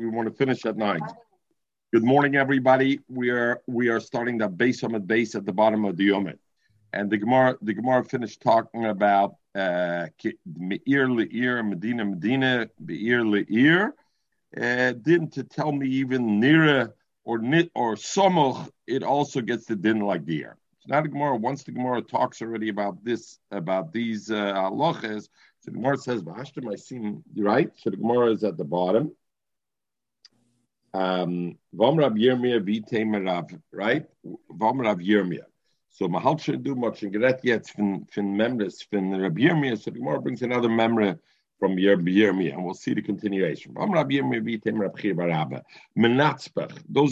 [0.00, 1.02] We want to finish at nine.
[1.92, 3.00] Good morning, everybody.
[3.06, 6.38] We are we are starting the base summit base at the bottom of the Yomit.
[6.94, 10.06] And the Gemara the Gemara finished talking about uh
[10.56, 13.94] Meir Leir, Medina Medina, Beir Leir.
[14.56, 16.94] Uh, didn't to tell me even Nira
[17.24, 20.46] or Nit or Somoch, it also gets the din like the.
[20.78, 21.36] It's not a Gemara.
[21.36, 25.24] Once the Gemara talks already about this, about these uh, halachas,
[25.60, 29.12] so the Gemara says, "V'ashtem I seen right." So the Gemara is at the bottom.
[30.92, 34.06] Um, Vom Rab Yirmiyah v'Item Rav, right?
[34.50, 35.46] Vom Rab Yirmiyah.
[35.90, 39.80] So Mahal do much and get yet fin fin members fin Rab Yirmiyah.
[39.80, 41.14] So Gemara brings another memory
[41.60, 43.74] from Yirmiyah, and we'll see the continuation.
[43.74, 43.94] Those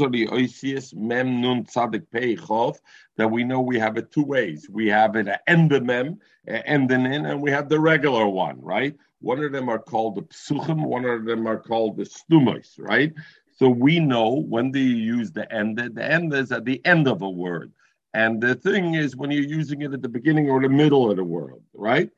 [0.02, 2.78] are the Oisius Mem Nun Tzadik Pei Chov
[3.16, 4.66] that we know we have it two ways.
[4.70, 8.96] We have it end the Mem, end in, and we have the regular one, right?
[9.20, 13.12] One of them are called the Psuchim, one of them are called the Stumos, right?
[13.58, 17.08] So we know when do you use the end, the end is at the end
[17.08, 17.72] of a word.
[18.14, 21.16] And the thing is when you're using it at the beginning or the middle of
[21.16, 22.08] the word, right?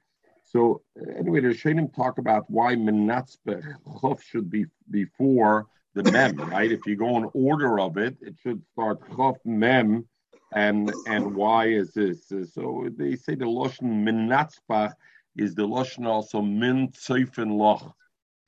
[0.44, 6.36] So uh, anyway, the Rishonim talk about why Menatzbech Chof should be before the Mem,
[6.36, 6.70] right?
[6.70, 10.06] If you go in order of it, it should start Chof Mem,
[10.52, 12.28] and and why is this?
[12.52, 14.92] So they say the Loshen Menatzbach
[15.36, 17.94] is the Loshen also Min Tzeifen Loch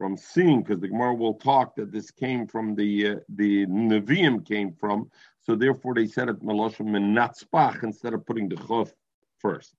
[0.02, 4.44] from seeing, because the Gemara will talk that this came from the uh, the Nevi'im
[4.44, 5.08] came from.
[5.38, 8.90] So therefore, they said it Meloshem Menatzbach instead of putting the Chof
[9.38, 9.76] first.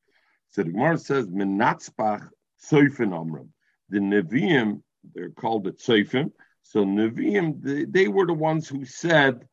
[0.47, 2.29] So the Gemara says, Menatzbach
[2.65, 3.51] Tzoifin Amram.
[3.89, 4.81] The Nevi'im,
[5.13, 6.31] they're called the Tzoifim.
[6.61, 9.45] So Nevi'im, they, they, were the ones who said,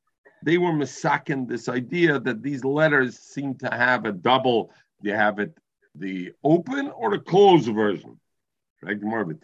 [0.45, 4.71] they were misakin this idea that these letters seem to have a double,
[5.03, 5.53] they have it
[5.97, 8.21] the open or the closed version.
[8.83, 9.35] Right, Gemara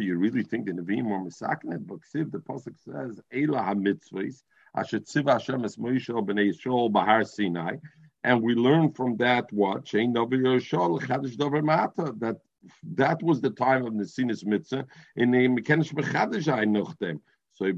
[0.00, 1.86] you really think the Nevi'im were misakin it?
[1.86, 4.42] But Siv, the Pasuk says, Eila ha-mitzvahs,
[4.74, 7.76] asher tziv Hashem es Moshe b'nei Yisrael bahar Sinai,
[8.24, 9.84] and we learn from that what?
[9.84, 10.10] That
[12.94, 14.86] that was the time of the Sinus Mitzvah
[15.16, 17.20] in the Mekenish Mechadishai Nuchtem.
[17.52, 17.70] So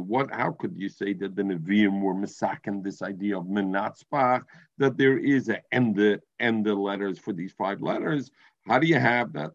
[0.00, 0.30] what?
[0.32, 4.42] How could you say that the Nevi'im were misaken this idea of Menatzbach
[4.78, 8.30] that there is an end the end the letters for these five letters?
[8.66, 9.52] How do you have that?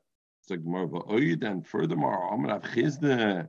[0.50, 3.48] And furthermore, gonna have Chizda.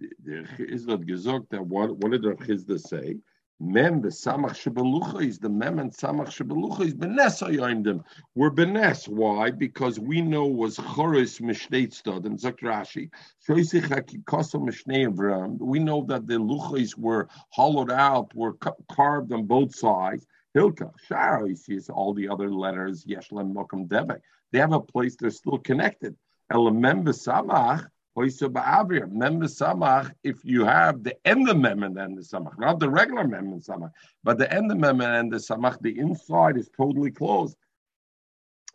[0.00, 3.16] Chizda gesagt that what what did the Chizda say?
[3.60, 8.02] Mem the samach shebelucha is the mem and samach shebelucha is benes ayoimdim.
[8.34, 9.08] We're benes.
[9.08, 9.50] Why?
[9.50, 13.10] Because we know was choris mishneitztad and zakrashi.
[13.46, 15.58] Shoisich hakikosa mishnei.
[15.60, 18.54] We know that the luchas were hollowed out, were
[18.90, 20.26] carved on both sides.
[20.56, 24.20] Hilka, Shara, you see, all the other letters, Yeshlem, Mokum, Debek.
[24.52, 26.16] They have a place, they're still connected.
[26.52, 32.58] Elamem Samach, Mem samach, if you have the end of mem and then the samach,
[32.58, 33.90] not the regular mem and samach,
[34.22, 37.56] but the end of mem and the samach, the inside is totally closed.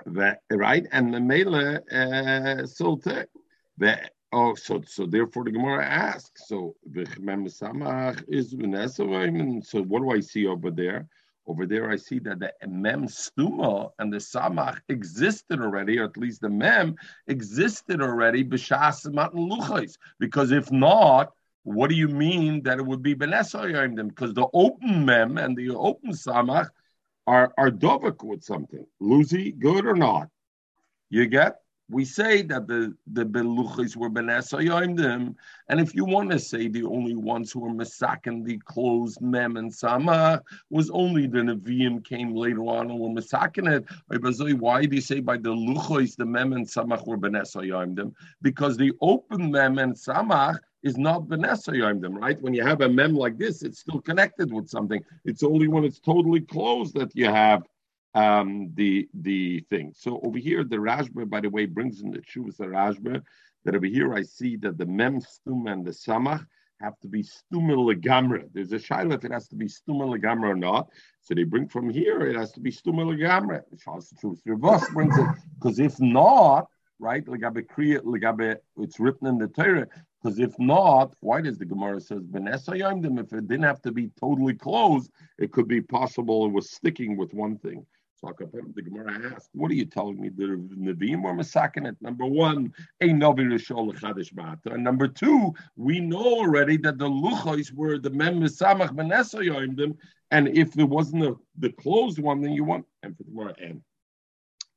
[0.05, 0.88] Right?
[0.91, 3.27] And the mele uh, solte.
[4.33, 6.47] Oh, so so therefore the Gemara asks.
[6.47, 8.55] So the samach is
[9.69, 11.07] so what do I see over there?
[11.47, 16.18] Over there, I see that the mem stuma and the samach existed already, or at
[16.18, 16.96] least the mem
[17.28, 19.97] existed already b'shas matan luchais.
[20.19, 21.31] Because if not,
[21.63, 24.09] what do you mean that it would be benesoyim them?
[24.09, 26.69] Because the open mem and the open samach
[27.25, 28.86] are are dovak with something.
[29.00, 30.28] Lucy, good or not?
[31.09, 31.62] You get?
[31.90, 35.36] We say that the the beluchis were benesayoimdim,
[35.70, 39.56] and if you want to say the only ones who were masakin the closed mem
[39.56, 44.59] and sama was only the neviim came later on and were masakin it.
[44.59, 48.14] Why do you say by the luchis the mem and samach were benesayoimdim?
[48.42, 52.42] Because the open mem and samach is not benesayoimdim, right?
[52.42, 55.04] When you have a mem like this, it's still connected with something.
[55.24, 57.64] It's only when it's totally closed that you have
[58.17, 59.94] um, the the thing.
[59.95, 63.22] So over here, the Rashba, by the way, brings in the Shuvas Rashba
[63.63, 66.44] that over here I see that the Mem Stum and the Samach
[66.81, 68.44] have to be Stuma Legamra.
[68.53, 70.88] There's a Shaila if it has to be Stuma Legamra or not.
[71.21, 73.62] So they bring from here, it has to be Stuma Legamra.
[73.86, 75.27] Shuvas brings it,
[75.59, 76.68] because if not,
[77.00, 79.88] right, Legabe Kriya, Legabe, it's written in the Torah,
[80.21, 84.09] because if not, why does the Gemara says Benesayim If it didn't have to be
[84.19, 87.86] totally closed, it could be possible it was sticking with one thing.
[88.22, 90.30] The Gemara asked, "What are you telling me?
[90.30, 91.96] The Nevi'im were masakin it.
[92.02, 97.08] Number one, a Navi Rishol Chadish Bata, and number two, we know already that the
[97.08, 99.98] Luchos were the Mem Misamach Benesayoim them,
[100.31, 103.54] and if there wasn't a, the closed one, then you want and for the Gemara
[103.62, 103.81] and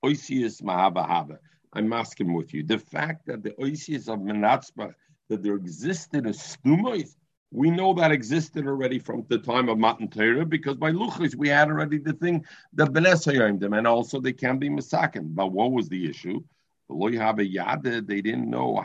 [0.04, 1.38] Oisius Mahabahaba.
[1.72, 4.94] I'm asking with you the fact that the Oisius of Menatzbach
[5.30, 7.14] that there existed a stumos
[7.50, 11.48] we know that existed already from the time of Matan Torah because by Luchis we
[11.48, 12.44] had already the thing
[12.74, 15.34] that them, and also they can be Masakin.
[15.34, 16.42] But what was the issue?
[16.88, 18.76] They didn't know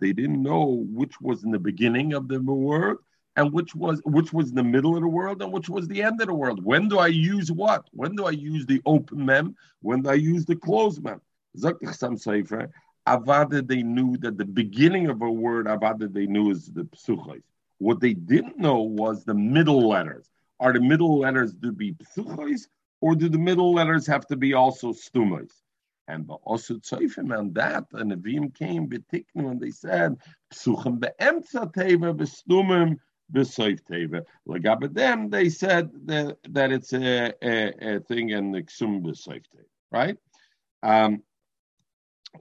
[0.00, 2.96] They didn't know which was in the beginning of the word
[3.36, 6.20] and which was which was the middle of the world and which was the end
[6.20, 6.64] of the world.
[6.64, 7.86] When do I use what?
[7.92, 9.56] When do I use the open mem?
[9.80, 11.20] When do I use the closed mem?
[13.06, 17.42] Avada, they knew that the beginning of a word, Avada, they knew is the psuchos.
[17.78, 20.30] What they didn't know was the middle letters.
[20.60, 22.68] Are the middle letters to be psuchos,
[23.00, 25.50] or do the middle letters have to be also stumos?
[26.08, 30.16] And also tzoifim on that, and the Vim came betiknu, and they said
[30.52, 32.98] psuchim beemtza teva bestumim
[33.32, 34.22] b'soif teva.
[34.48, 39.42] Lagabe them, they said that, that it's a, a, a thing in the ksum b'soif
[39.54, 40.16] teva, right?
[40.82, 41.22] Um,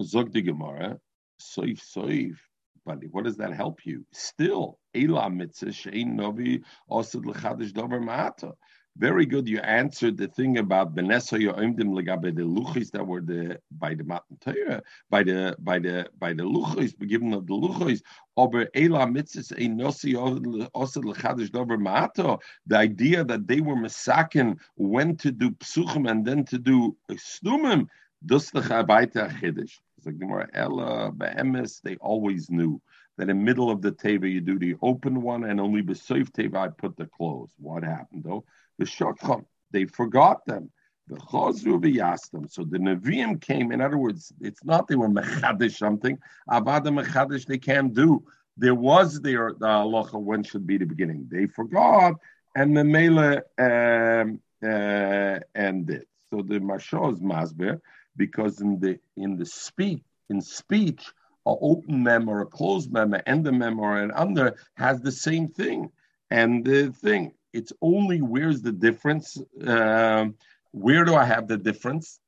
[0.01, 0.99] Zog the Gemara,
[1.39, 2.37] soif soif.
[2.85, 4.05] But what does that help you?
[4.11, 8.53] Still, Ela mitzvah shein novi osad lechadish dover ma'ata.
[8.95, 9.47] Very good.
[9.47, 14.03] You answered the thing about Benessa Yoimdim legabe the luchis that were the by the
[14.03, 18.01] Matan Torah, by the by the by the luchis, given of the luchis.
[18.37, 22.39] Aber Ela mitzvah ein nosi osad lechadish dover ma'ata.
[22.67, 27.87] The idea that they were masakin when to do psuchim and then to do stumim.
[30.11, 31.11] Gemara Ella
[31.83, 32.81] they always knew
[33.17, 36.55] that in middle of the teva you do the open one, and only besoif teva
[36.55, 37.51] I put the close.
[37.57, 38.43] What happened though?
[38.79, 40.71] The shokcham, they forgot them.
[41.07, 41.81] The chozru
[42.31, 42.47] them.
[42.47, 43.71] So the neviim came.
[43.71, 46.17] In other words, it's not they were mechadish something.
[46.49, 48.23] Avada mechadish they can't do.
[48.55, 51.27] There was there the halacha when should be the beginning.
[51.29, 52.15] They forgot,
[52.55, 56.05] and the mele um, uh, ended.
[56.29, 57.81] So the mashos masber
[58.15, 61.03] because in the in the speech in speech
[61.45, 65.11] a open mem or a closed mem, an end mem or an under has the
[65.11, 65.89] same thing.
[66.29, 69.37] And the thing, it's only where's the difference?
[69.65, 70.27] Uh,
[70.71, 72.19] where do I have the difference?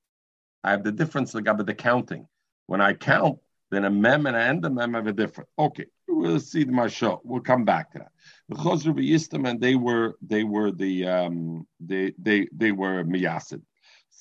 [0.64, 2.28] I have the difference like about the counting.
[2.68, 3.40] When I count,
[3.72, 5.50] then a mem and an end mem have a difference.
[5.58, 7.22] Okay, we'll see the show.
[7.24, 8.12] We'll come back to that.
[8.50, 13.62] The Chosru Yistam and they were they were the um, they they they were miyasid.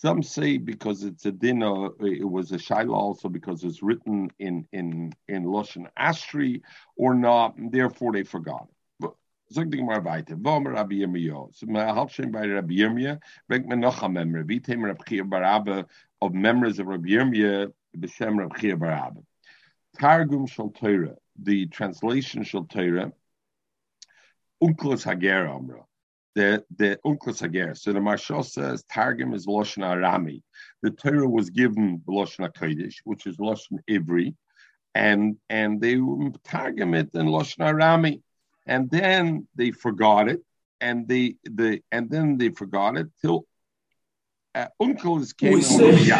[0.04, 4.68] Some say because it's a dinner, it was a shaila also because it's written in
[4.70, 6.60] in in loshen ashri
[6.94, 8.74] or not, and therefore they forgot it.
[9.00, 9.14] Rabbi?
[9.50, 10.20] So Rabbi
[16.20, 16.34] of
[16.78, 17.08] of Rabbi
[17.96, 19.24] b'shem Rabbi Barabe.
[19.98, 23.10] Targum Torah, the translation shal Torah,
[24.62, 25.86] Unklos Hager Amra
[26.34, 27.74] the the Hager.
[27.74, 30.42] So the Maharsha says Targum is Loshen Arami.
[30.82, 34.34] The Torah was given Loshen Kodesh, which is Loshen Ivri,
[34.94, 36.00] and and they
[36.44, 38.22] Targum it in Loshen Arami,
[38.66, 40.42] and then they forgot it,
[40.80, 43.46] and they the and then they forgot it till
[44.54, 45.54] uh, Onkelos came.
[45.54, 46.10] We say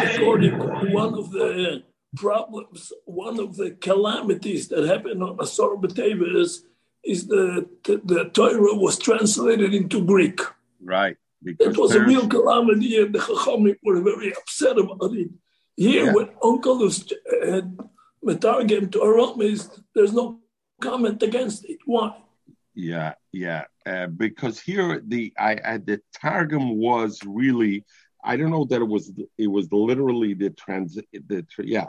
[0.91, 1.83] one of the
[2.15, 6.63] problems, one of the calamities that happened on Asor B'Teva is
[7.05, 10.39] is that the, Torah was translated into Greek.
[10.81, 11.17] Right.
[11.43, 15.29] It was a real calamity, and the Chachamim were very upset about it.
[15.75, 16.13] Here, yeah.
[16.13, 17.77] when Uncle had
[18.25, 20.39] Metargem to Aramis, there's no
[20.81, 21.77] comment against it.
[21.85, 22.15] Why?
[22.73, 23.65] Yeah, yeah.
[23.85, 27.85] Uh, because here the I, I the Targum was really
[28.23, 31.87] I don't know that it was it was literally the trans the yeah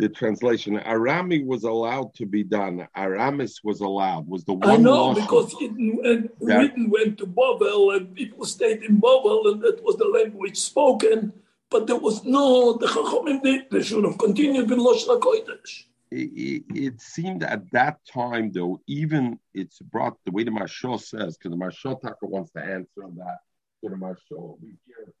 [0.00, 0.78] the translation.
[0.78, 2.88] Arami was allowed to be done.
[2.96, 4.26] Aramis was allowed.
[4.26, 4.68] Was the one.
[4.68, 9.52] I know because it went, that, written went to Babel and people stayed in Babel
[9.52, 11.32] and that was the language spoken.
[11.70, 13.42] But there was no the Chachamim.
[13.42, 15.84] They, they should have continued with Lashon Kodesh.
[16.10, 21.38] It, it, seemed at that time, though, even it's brought the way the Maharsha says,
[21.38, 23.38] because the Maharsha Tucker wants to answer on that.
[23.84, 25.14] To the Maharsha, we hear it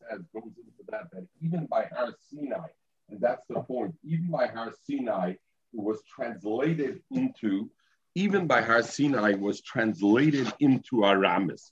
[0.00, 2.68] says goes into that that even by Har Sinai,
[3.10, 3.94] and that's the point.
[4.04, 5.38] Even by Har Sinai, it
[5.72, 7.70] was translated into,
[8.14, 11.70] even by Har Sinai, was translated into Aramis.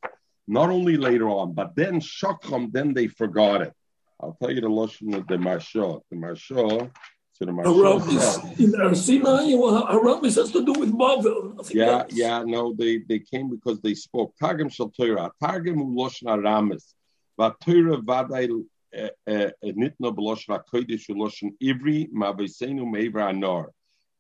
[0.48, 3.72] Not only later on, but then Shakram, then they forgot it.
[4.20, 6.00] I'll tell you the Lashon of the Maharsha.
[6.10, 6.90] The Maharsha,
[7.32, 8.60] so the Maharsha.
[8.60, 11.64] in Har Sinai, Aramis has to do with Babel.
[11.70, 14.34] Yeah, yeah, no, they, they came because they spoke.
[14.38, 15.30] Targum Shal Torah.
[15.42, 16.94] Targum Lashon Aramis.
[17.36, 17.98] But Torah
[18.94, 23.66] Vadai nit no beloshna kodesh uloshn ivri ma beisenu meiver anor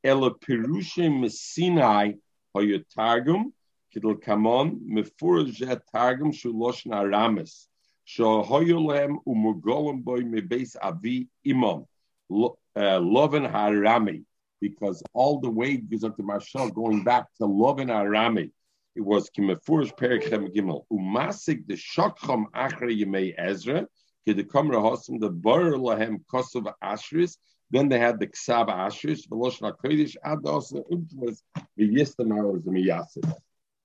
[0.02, 2.18] ela pirushim mesinai
[2.54, 3.52] hoyo targum
[3.92, 7.68] kidel kamon mefurje targum shuloshn aramis
[8.04, 11.86] sho hoyo lem umugolem boy me beis avi imam
[12.28, 14.24] loven harami
[14.62, 18.52] because all the way goes up to Marshal going back to Lovin Arami.
[18.94, 20.84] It was Kimefurish Perichem Gimel.
[20.90, 23.88] Umasik the Shokcham Achre Yemei Ezra,
[24.26, 27.36] Hosim the Bar Lahem Kosov Ashris.
[27.70, 30.72] Then they had the Ksav Ashris, Veloshna Kodesh, Ados,
[31.14, 31.42] was
[31.76, 33.18] the Yistamar was.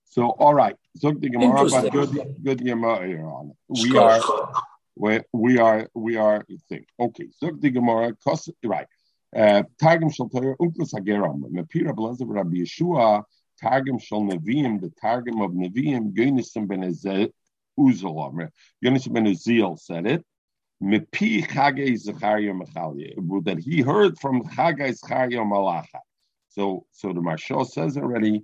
[0.04, 0.76] So, all right.
[0.98, 4.20] Zog the Gemara, but good, good Gemara We are,
[4.94, 6.86] we, we are, we are, think.
[7.00, 7.28] Okay.
[7.40, 8.14] Zog the Gemara,
[8.64, 8.86] right.
[9.34, 11.42] Uh, Targum Shal Torah Unklus Hageram.
[11.50, 13.22] Mepira Blazav Rabbi Yeshua,
[13.60, 16.82] Targum Shal Neviim, the Targum of Neviim, Yonisem ben
[17.78, 18.50] Uzel.
[18.84, 20.24] Yonisem ben Uziel said it.
[20.82, 21.54] Mechalia,
[23.44, 26.00] that he heard from Chagei Zechariah Malacha.
[26.48, 28.42] So, so the Maharsha says already,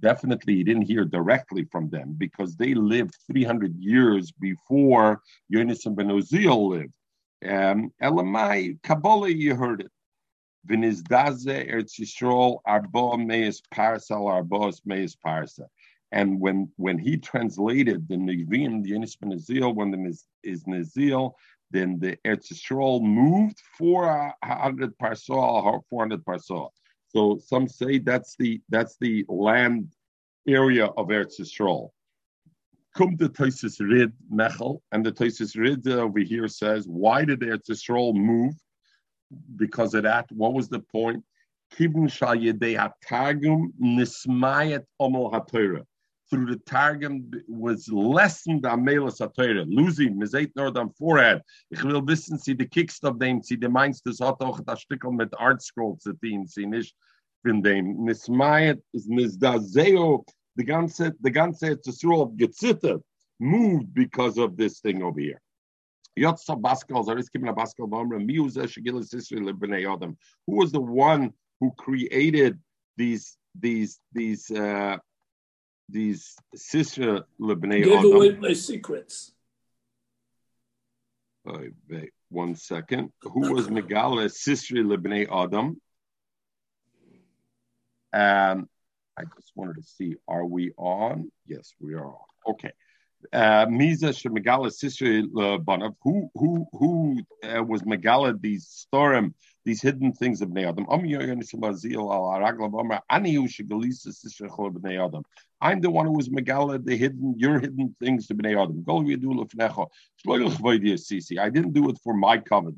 [0.00, 5.20] definitely he didn't hear directly from them because they lived 300 years before
[5.52, 6.94] Yonisem ben Uziel lived.
[7.44, 9.90] Um, Elamai, Kabbalah, you heard it.
[10.68, 15.66] Vinizdaze Eretz Yisrael Arbo Meis Parsa Arbos Meis Parsa.
[16.12, 21.32] And when when he translated the Nevi'im, the Yenis Nazil, when the is Nazil,
[21.70, 26.68] then the Eretz Yisrael moved 400 uh, parsa, uh, 400 parsa.
[27.08, 29.88] So some say that's the that's the land
[30.46, 31.90] area of Eretz Yisrael.
[32.94, 37.70] Come to Toisus Rid Mechel, and the Toisus Rid over here says, why did Eretz
[37.70, 38.54] Yisrael move?
[39.56, 40.30] because of that.
[40.32, 41.24] What was the point?
[41.74, 42.10] Kibun
[43.06, 45.84] Targum Nismayat Omel HaTorah.
[46.32, 49.66] Through the Targum was lessened Amelas HaTorah.
[49.68, 51.42] Losing, Mizait Nordam forehead.
[51.70, 54.80] Ich will wissen, sie die Kickst of dem, sie die meinst, das hat auch das
[54.80, 56.96] Stückel mit Art Scrolls zu tun, sie nicht
[57.44, 58.06] von dem.
[58.06, 60.24] Nismayat is Nizdazeo,
[60.56, 63.02] the ganze, the ganze Tzisruel gezittert,
[63.38, 65.40] moved because of this thing over here.
[66.18, 67.92] Yotza Baskal, Zaris kibin a Baskal
[69.84, 70.16] Adam.
[70.46, 72.58] Who was the one who created
[72.96, 74.96] these these these uh,
[75.92, 78.12] these sister Lebnei Adam?
[78.12, 79.32] Away my secrets.
[81.48, 81.58] Uh,
[81.88, 83.12] wait, one second.
[83.22, 85.80] Who was Megala sister Lebnei Adam?
[88.14, 88.68] Um,
[89.16, 91.30] I just wanted to see, are we on?
[91.46, 92.16] Yes, we are on.
[92.48, 92.72] Okay.
[93.32, 95.26] Miza Shemegala Sisri
[95.64, 100.86] Banav, who who who uh, was Megala these storm, these hidden things of Bnei Adam.
[105.60, 108.84] I'm the one who was Megala, the hidden, your hidden things to Bnei Adam.
[111.38, 112.74] I didn't do it for my covet.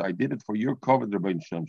[0.00, 1.66] I did it for your covet, Rabbi Shem.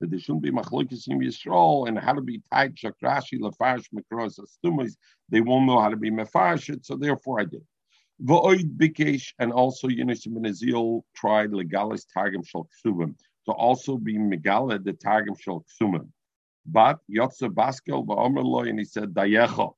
[0.00, 4.38] That there shouldn't be machlokes in Yisrael and how to be tied shakrashi lafash makros
[4.40, 4.96] astumis.
[5.28, 7.62] They won't know how to be mefash so therefore I did.
[8.22, 13.14] V'oid bikesh and also Yunus ben Azil tried legalis targum shel ksubim
[13.46, 16.08] to also be megala the targum shel ksubim.
[16.66, 19.72] But Yotze Baskel va'omer and he said dayecha.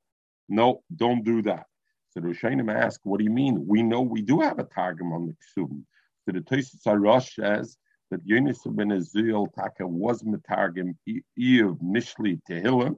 [0.49, 1.67] No, don't do that.
[2.11, 3.67] So the Rishonim ask, what do you mean?
[3.67, 5.83] We know we do have a targum on the ksubim.
[6.25, 7.77] So the Tosis Arosh says
[8.11, 12.97] that Yonis ben Azil Taka was Metargim Eve Mishli Tehillim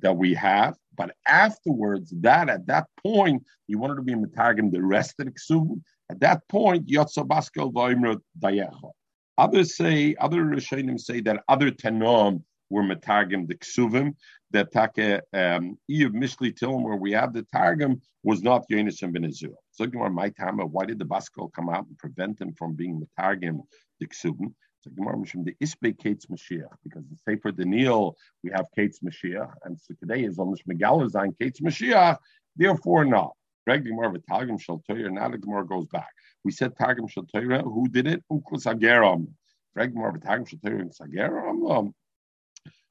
[0.00, 4.82] that we have, but afterwards, that at that point, he wanted to be Metargim the
[4.82, 5.82] rest of the Ksubim.
[6.10, 8.90] At that point, Yotza Baskel Vaimra Dayecha.
[9.36, 14.14] Others say, other Rishonim say that other Tenom were Metargim the Ksuvim,
[14.52, 19.54] that Taka um, Mishli Tehillim, where we have the Targum, was not Yonis ben Azil.
[19.72, 23.60] So, my time, why did the Baskel come out and prevent him from being Metargim
[24.00, 24.52] the Ksubim.
[24.80, 29.52] So Gemara Mishum the Isbe Kates Mashiach, because the Sefer Daniel, we have Kates Mashiach,
[29.64, 32.18] and so today is on the Shmegalazine Kates Mashiach,
[32.56, 33.32] therefore not.
[33.66, 36.10] Greg Gemara with Targum Shal Torah, now the Gemara goes back.
[36.44, 38.22] We said Targum Shal who did it?
[38.30, 39.28] Uklas Ageram.
[39.74, 41.70] Greg Gemara with Targum Shal Torah and Sageram.
[41.70, 41.94] Um,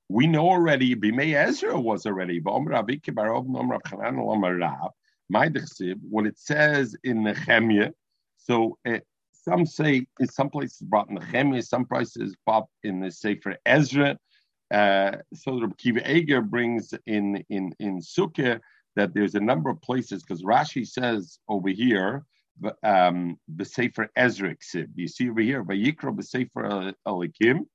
[0.10, 2.40] we know already, Bimei Ezra was already,
[5.30, 7.92] My D'chseb, when it says in Nehemiah,
[8.38, 9.00] so uh,
[9.44, 13.58] some say in some places brought in the Nehemiah, some places brought in the Sefer
[13.66, 14.18] Ezra.
[14.74, 18.60] Uh, so the Kiva Eger brings in in in Sukkah
[18.96, 22.24] that there's a number of places because Rashi says over here
[22.84, 24.90] um, the Sefer Ezra Ksib.
[24.96, 27.66] You see over here, Vayikra the Sefer Elikim.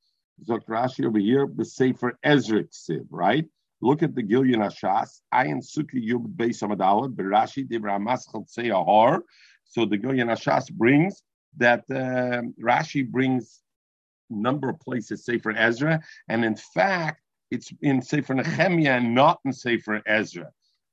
[0.44, 3.44] So Rashi over here, the Sefer Ezra Ksib, right?
[3.80, 5.20] Look at the Gilyon Hashas.
[5.34, 8.44] Ayin Sukkah Yud Beis Amadalad, Berashi Dibra Maschal
[8.86, 9.22] Har.
[9.64, 11.22] So the Gilyon Ashas brings
[11.58, 13.60] that uh, Rashi brings
[14.30, 19.52] number of places Sefer Ezra, and in fact, it's in Sefer Nehemiah and not in
[19.52, 20.50] Sefer Ezra.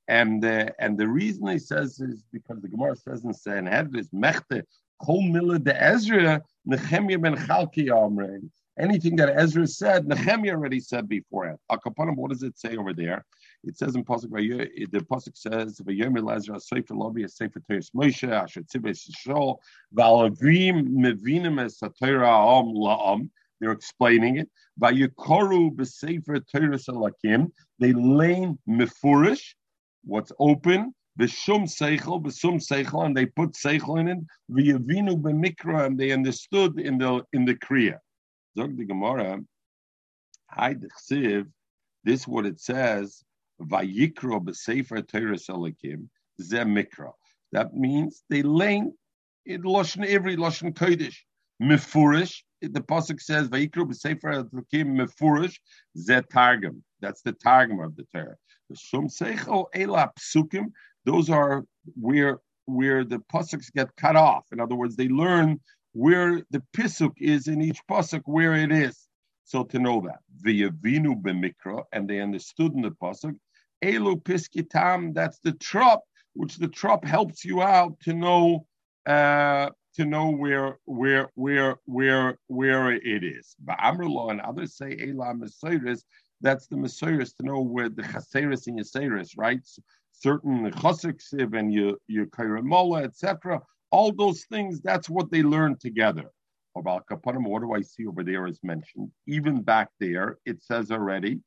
[0.08, 4.62] And uh, and the reason he says is because the Gemara says in Sanhedrin Mechte
[5.02, 7.90] Kol Mila de Ezra Nehemiah ben Chalki.
[8.78, 11.58] Anything that Ezra said, Nehemiah already said beforehand.
[11.70, 13.24] Akapanim, what does it say over there?
[13.66, 18.30] It says in Pasuk, the Pasuk says, "Vayomer Ezra Sefer Lobi a Sefer Teres Moshe
[18.30, 19.58] Asher Tzibes Yishol
[19.92, 23.30] Valavim Mevinim Es Am Laam."
[23.60, 24.48] They're explaining it.
[24.80, 27.50] Vayikoru b'Sefer Teres Alakim.
[27.80, 29.54] They lane mefurish,
[30.04, 34.18] what's open, B'shum seichel, b'sum seichel, and they put seichel in it.
[34.50, 37.98] V'yavinu b'mikra, and they understood in the in the kriya.
[38.56, 39.40] Zog the Gemara,
[40.50, 43.24] Hi this is what it says,
[43.60, 46.08] Vayikro b'sefer Teres Elikim,
[46.40, 47.12] ze mikra.
[47.52, 48.82] That means they lay
[49.46, 51.16] in Lashon every Lashon Kodesh.
[51.62, 55.56] Mefurish, the Pasuk says, Vayikro b'sefer Elikim mefurish,
[55.96, 56.82] ze targum.
[57.00, 58.36] That's the targum of the Torah.
[58.68, 60.72] The Shum Seichel Ela Psukim,
[61.04, 64.44] those are where where the pasuks get cut off.
[64.52, 65.60] In other words, they learn
[65.92, 69.06] where the pisuk is in each pasuk, where it is.
[69.44, 73.36] So to know that v'yavinu b'mikra, and they understood in the pasuk,
[73.94, 75.14] elu piskitam.
[75.14, 76.02] That's the trop,
[76.34, 78.66] which the trop helps you out to know.
[79.06, 83.56] Uh, to know where where where where where it is.
[83.64, 86.02] But and others say Elam Mesiris,
[86.40, 89.60] that's the Mesiris to know where the Chaseris and Yaseris, right?
[90.12, 93.62] Certain chosiksiv and your your kairamola, etc.
[93.90, 96.30] All those things, that's what they learn together.
[96.76, 99.10] About kapanim, what do I see over there is mentioned.
[99.26, 101.40] Even back there, it says already,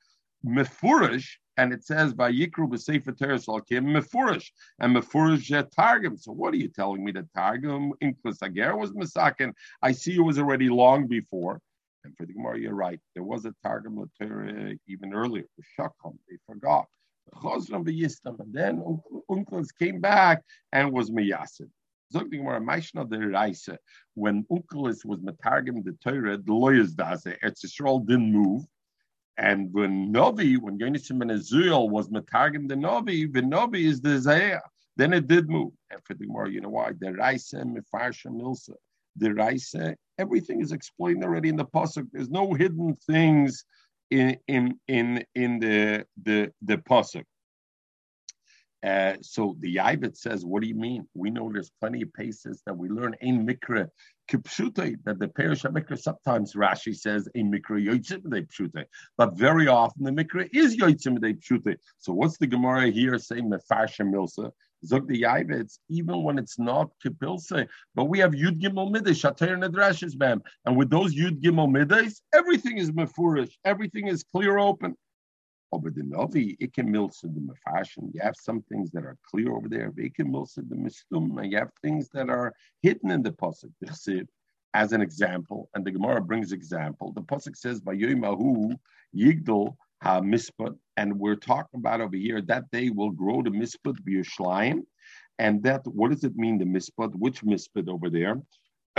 [0.44, 1.28] mefurish,
[1.60, 4.50] and it says by Yikru b'Sefer Teres Alkim mefurish,
[4.80, 6.16] and mefurish targum.
[6.18, 9.52] So what are you telling me that targum inklis ager was misakin?
[9.82, 11.60] I see it was already long before.
[12.06, 13.02] And for the Gemara, you're right.
[13.14, 14.10] There was a targum
[14.88, 15.44] even earlier.
[15.58, 16.86] The Shakam, they forgot.
[17.44, 18.40] Chosram v'yistam.
[18.40, 18.82] And then
[19.30, 21.70] Onkelos came back and was miyasid.
[22.14, 23.78] Something more Maishna the Raisa.
[24.14, 27.38] When Onkelos was metargim the Torah, the lawyers does it.
[27.44, 28.64] Eretz didn't move.
[29.40, 34.10] And when Novi, when Yonis ben Azul was metargim the Novi, the Novi is the
[34.10, 34.60] Zayah.
[34.98, 35.72] Then it did move.
[35.90, 36.92] And for the more, you know why?
[37.00, 38.76] The Raisa, Mefarsha, Milsa.
[39.16, 42.08] The Raisa, everything is explained already in the Pasuk.
[42.12, 43.64] There's no hidden things
[44.12, 47.24] in in in in the the the pasuk.
[48.82, 51.08] Uh, so the Yavit says, "What do you mean?
[51.14, 53.90] We know there's plenty of paces that we learn in mikra
[54.30, 56.00] kipshute that the parish of mikra.
[56.00, 58.86] Sometimes Rashi says a mikra yotzim pshute,
[59.18, 61.76] but very often the mikra is yotzim pshute.
[61.98, 64.52] So what's the Gemara here saying mefarsha milsa?
[64.86, 69.58] Zog the Yavitz, even when it's not Kipilse, but we have Yud Gimel Midas, Shater
[69.58, 70.42] Nedrashis Bam.
[70.66, 74.96] And with those Yud Gimel Midas, everything is Mefurish, everything is clear open.
[75.72, 78.14] Oh, over the Novi, it can milsa the Mefashion.
[78.14, 81.38] You have some things that are clear over there, but it can milsa the Mistum,
[81.42, 83.72] and you have things that are hidden in the Pasuk,
[84.76, 87.12] as an example, and the Gemara brings example.
[87.14, 88.74] The Pasuk says, by Mahu
[89.16, 93.98] Yigdal ha misput, and we're talking about over here that day will grow the misput
[94.02, 94.82] b'yushlaim,
[95.40, 97.16] and that what does it mean the misput?
[97.16, 98.42] Which misput over there?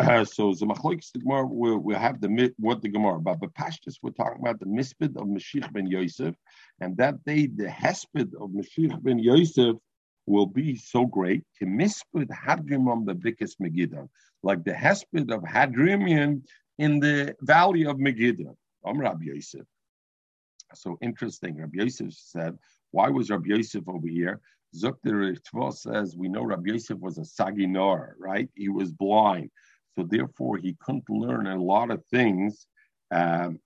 [0.00, 3.96] Uh, so the machlokes Gemara will we'll have the what the Gemara, but the Pashtus
[4.00, 6.34] we're talking about the mispid of Mashiach ben Yosef,
[6.80, 9.76] and that day the hesped of Mashiach ben Yosef
[10.24, 11.44] will be so great.
[11.58, 14.08] To misput hadrimon the biggest Megiddo,
[14.42, 16.44] like the hesped of Hadrimian
[16.78, 18.56] in the valley of Megiddo.
[18.86, 19.66] I'm Rabbi Yosef.
[20.74, 21.58] So interesting.
[21.58, 22.56] Rabbi Yosef said,
[22.90, 24.40] why was Rabbi Yosef over here?
[24.74, 25.36] Zukter
[25.74, 28.48] says, we know Rabbi Yosef was a saginor, right?
[28.54, 29.50] He was blind.
[29.96, 32.66] So therefore, he couldn't learn a lot of things.
[33.10, 33.58] Um,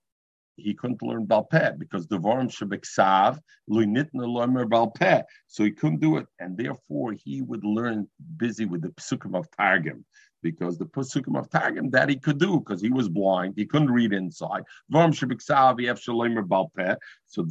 [0.57, 5.23] he couldn't learn Balpeh because the Vorm Shabiksav, Luinitna Lomer Balpeh.
[5.47, 6.27] So he couldn't do it.
[6.39, 8.07] And therefore, he would learn
[8.37, 10.05] busy with the Psukim of Targum
[10.45, 13.91] because the Pasukim of Targum that he could do because he was blind, he couldn't
[13.91, 14.63] read inside.
[14.93, 16.97] Varam Shabik Savy Fshalimer Balpet.
[17.25, 17.41] So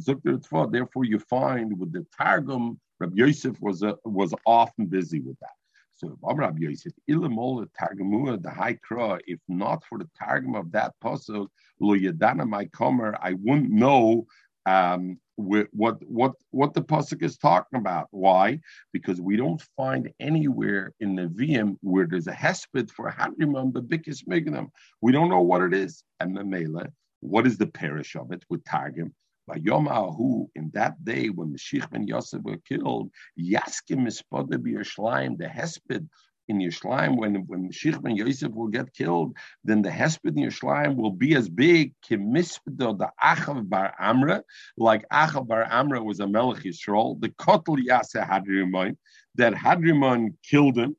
[0.71, 5.54] therefore, you find with the Targum, Rabbi Yosef was a, was often busy with that.
[5.95, 10.93] So Rabbi Yosef, Ilamol Targumua, the high crow, if not for the Targum of that
[11.01, 11.47] pasuk,
[11.79, 14.25] Lo Yadana my comer, I wouldn't know
[14.65, 18.07] um, what what what the pasuk is talking about.
[18.11, 18.59] Why?
[18.91, 24.27] Because we don't find anywhere in the VM where there's a hesped for Hadrimam Babikis
[24.27, 24.71] Mignam.
[25.01, 26.03] We don't know what it is.
[26.19, 26.87] And the Mela,
[27.21, 29.13] what is the parish of it with Targum?
[29.47, 35.45] By Yom Ahu, in that day when Mashiach ben Yosef were killed, Yaskim Mispode the
[35.45, 36.07] hesped
[36.47, 40.95] in Yerushalayim, when when Mashiach ben Yosef will get killed, then the hesped in Yerushalayim
[40.95, 44.43] will be as big kemisped the Achav bar Amra,
[44.77, 48.97] like Achav bar Amra was a Melech Yisrael, the Kotel Yase Hadrimon,
[49.35, 50.95] that Hadrimon killed him,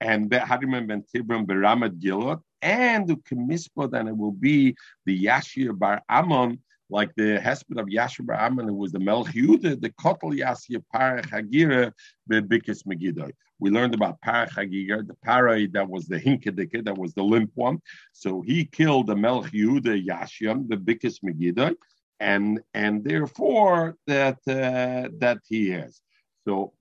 [0.00, 4.74] and that Hadrimon ben Tibram beramat Gilot, and the Kemispod, and it will be
[5.06, 6.58] the Yashir Bar Ammon,
[6.90, 11.26] like the husband of Yashir Bar Ammon, who was the Melch the Kotel Yashir Parach
[11.26, 11.92] Hagira,
[12.30, 13.30] Bebikis Megiddo.
[13.58, 17.50] We learned about Parach Hagira, the Parai that was the Hinkedike, that was the limp
[17.54, 17.78] one.
[18.12, 21.74] So he killed the Melch Yehuda Yashim, the Bikis Megiddo,
[22.20, 26.00] and and therefore that uh, that he has.
[26.46, 26.74] So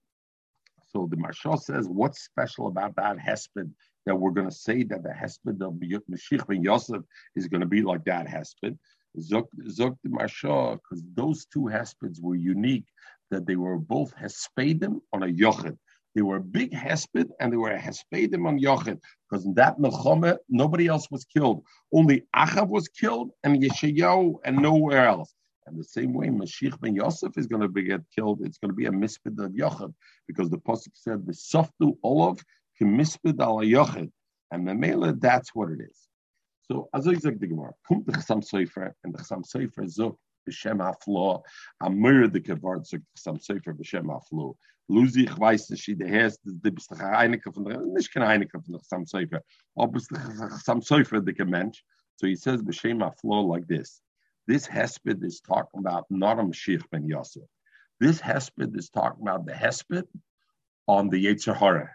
[0.94, 3.70] so the Maharsha says, what's special about that hesped
[4.06, 7.02] that we're going to say that the hesped of Mashiach ben Yosef
[7.36, 8.78] is going to be like that hesped?
[9.20, 12.86] Zok, Zok the Maharsha, because those two hespeds were unique,
[13.32, 15.78] that they were both hespedim on a yochid.
[16.16, 19.00] They were a big hesped and they were hespedim on yochid,
[19.30, 21.64] because in that melchome nobody else was killed.
[21.92, 25.34] Only Achav was killed and Yeshayahu and nowhere else.
[25.66, 28.42] And the same way, Mashiach ben Yosef is going to be get killed.
[28.44, 29.94] It's going to be a mispid of Yochid,
[30.28, 32.44] because the pasuk said, "The softu olav
[32.82, 34.12] mispid al Yochid,"
[34.52, 36.08] and Memela, that's what it is.
[36.66, 40.16] So, as I said, the Gemara, kommt the Chasam Sofer, and the Chasam Sofer zok
[40.50, 41.44] b'shem haflo,
[41.82, 44.56] amir the kavard zok the Chasam Sofer b'shem haflo.
[44.90, 48.62] Luzi, ich weiß nicht, die heißt, du bist der Einige von der, nicht kein Einige
[48.62, 49.42] von der Chasam Sofer,
[49.76, 51.84] aber bist der Chasam Sofer, the Mensch.
[52.16, 54.02] So he says b'shem haflo like this.
[54.48, 57.44] This hesped is talking about not a Mashiach ben Yosef.
[58.00, 60.08] This hesped is talking about the hesped
[60.88, 61.90] on the Yetzer Hara.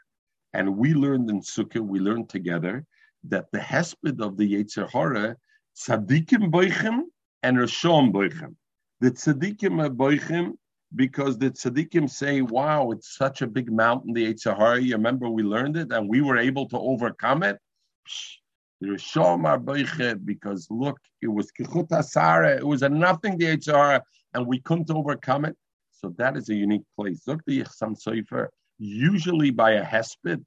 [0.52, 2.87] And we learned in Sukkah, we learned together
[3.24, 5.37] that the hesped of the Yetzer Hara,
[5.76, 7.00] tzaddikim boichem
[7.42, 8.54] and Rishon boichem.
[9.00, 10.52] The tzaddikim are boichem
[10.94, 14.81] because the tzaddikim say, wow, it's such a big mountain, the Yetzer Hara.
[14.81, 17.59] You remember we learned it and we were able to overcome it.
[18.09, 18.37] Psh,
[20.24, 24.00] because look, it was kichut asara, it was a nothing the HR,
[24.35, 25.57] and we couldn't overcome it.
[25.90, 27.22] So that is a unique place.
[27.26, 30.44] Look, the Yichsam Sefer, usually by a hesped,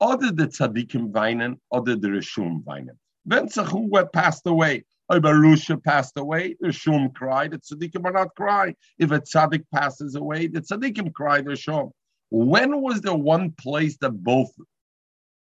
[0.00, 2.96] other the tzaddikim weinen, other the rishum weinen.
[3.24, 8.74] When Tzachua passed away, Barusha passed away, the Shum cried, the tzaddikim are not crying.
[8.98, 11.90] If a tzaddik passes away, the tzaddikim cry, the Shum.
[12.30, 14.50] When was there one place that both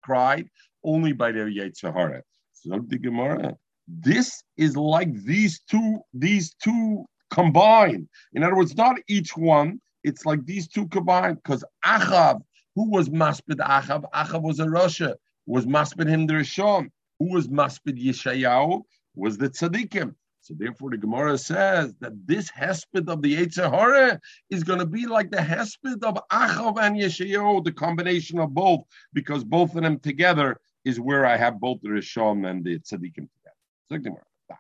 [0.03, 0.49] cried?
[0.87, 2.23] only by their Yetzirah.
[2.53, 8.09] So the Gemara, this is like these two, these two combined.
[8.33, 12.41] In other words, not each one, it's like these two combined, because Achav,
[12.77, 14.05] who was Maspid Achav?
[14.15, 16.91] Achav was a Russia, was Maspid him the Rishon.
[17.19, 18.83] Who was Maspid Yeshayahu?
[19.15, 20.15] Was the Tzaddikim.
[20.43, 25.07] So therefore, the Gemara says that this hesped of the Eitzahara is going to be
[25.07, 29.99] like the hesped of Achav and Yeshayahu, the combination of both, because both of them
[29.99, 33.57] together is where I have both the Rishon and the Tzaddikim together.
[33.89, 34.57] So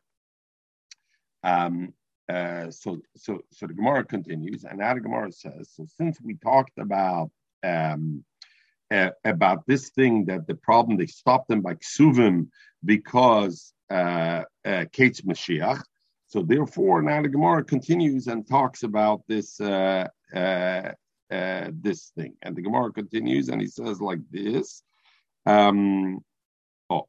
[1.45, 1.93] um,
[2.29, 6.35] uh, so, so, so the Gemara continues, and now the Gemara says, so since we
[6.35, 7.31] talked about
[7.63, 8.25] um,
[9.25, 12.49] about this thing that the problem they stopped them by ksuvim
[12.85, 15.83] because uh, uh, Kate's Mashiach.
[16.29, 20.93] So therefore, now the Gemara continues and talks about this uh, uh,
[21.31, 24.83] uh, this thing, and the Gemara continues and he says like this.
[25.47, 26.21] Um,
[26.91, 27.07] oh.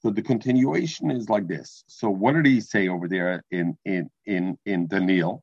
[0.00, 1.84] So the continuation is like this.
[1.88, 5.42] So what did he say over there in in in in Daniel?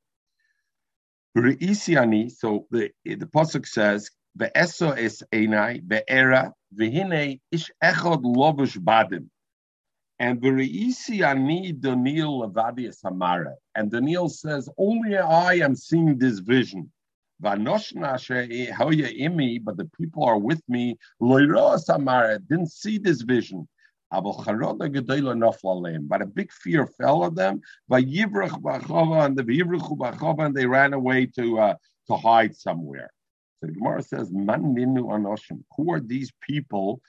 [1.35, 2.31] Isani.
[2.31, 9.29] So the the pasuk says Ve'eso es einai be'era v'hine ish echod lovush badim.
[10.19, 13.55] And Ve'isi ani Daniel levadi samara.
[13.75, 16.91] And Daniel says, only I am seeing this vision
[17.43, 20.97] but the people are with me.
[21.19, 23.67] Didn't see this vision.
[26.07, 27.61] But a big fear fell on them.
[27.89, 28.13] And
[30.55, 31.75] they ran away to uh,
[32.07, 33.09] to hide somewhere.
[33.59, 37.01] So the Gemara says, "Man ninu anoshim." Who are these people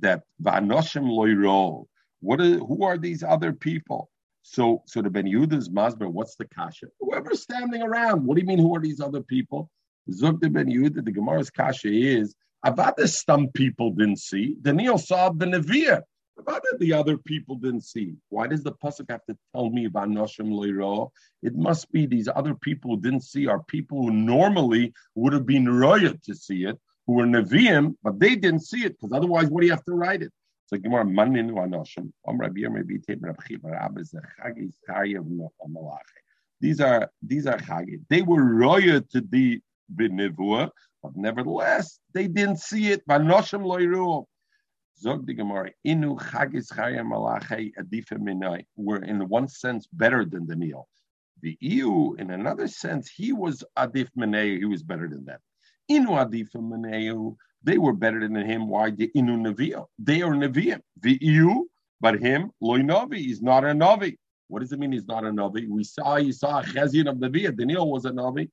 [0.00, 1.86] that vanoshim loiro?
[2.20, 4.10] What are, who are these other people?
[4.42, 6.86] So, so the Ben Yehuda's Masber, what's the kasha?
[6.98, 8.24] Whoever's standing around.
[8.24, 8.58] What do you mean?
[8.58, 9.70] Who are these other people?
[10.10, 12.34] Zuk the Ben Yehuda, the Gemara's kasha is
[12.64, 14.56] Avada some people didn't see.
[14.60, 16.02] Daniel saw the Neviah.
[16.40, 18.14] Avada the other people didn't see.
[18.28, 21.10] Why does the pasuk have to tell me about Noshim Leiro?
[21.42, 25.46] It must be these other people who didn't see are people who normally would have
[25.46, 29.48] been royal to see it, who were Nevi'im, but they didn't see it because otherwise,
[29.48, 30.32] what do you have to write it?
[30.66, 32.12] So Gemara Manin Anoshim.
[36.60, 38.00] These are these are chagi.
[38.08, 39.60] They were royal to the
[39.96, 40.70] b'nivua,
[41.02, 43.06] but nevertheless they didn't see it.
[43.08, 44.26] Vanoshim loiru.
[45.00, 48.66] Zog the Gemara inu chagis chayim malachei adifa minai.
[48.76, 50.88] Were in one sense better than Daniel.
[51.40, 54.58] The EU, in another sense, he was adif minei.
[54.58, 55.38] He was better than them.
[55.90, 58.68] Inu adifa minei They were better than him.
[58.68, 58.90] Why?
[58.90, 59.86] The inu nevia.
[59.98, 60.80] They are nevia.
[61.00, 61.64] The EU,
[62.02, 63.16] but him loy navi.
[63.16, 64.18] He's not a Novi.
[64.48, 64.92] What does it mean?
[64.92, 65.66] He's not a navi.
[65.66, 67.56] We saw he saw a chazin of nevia.
[67.56, 68.50] Daniel was a navi.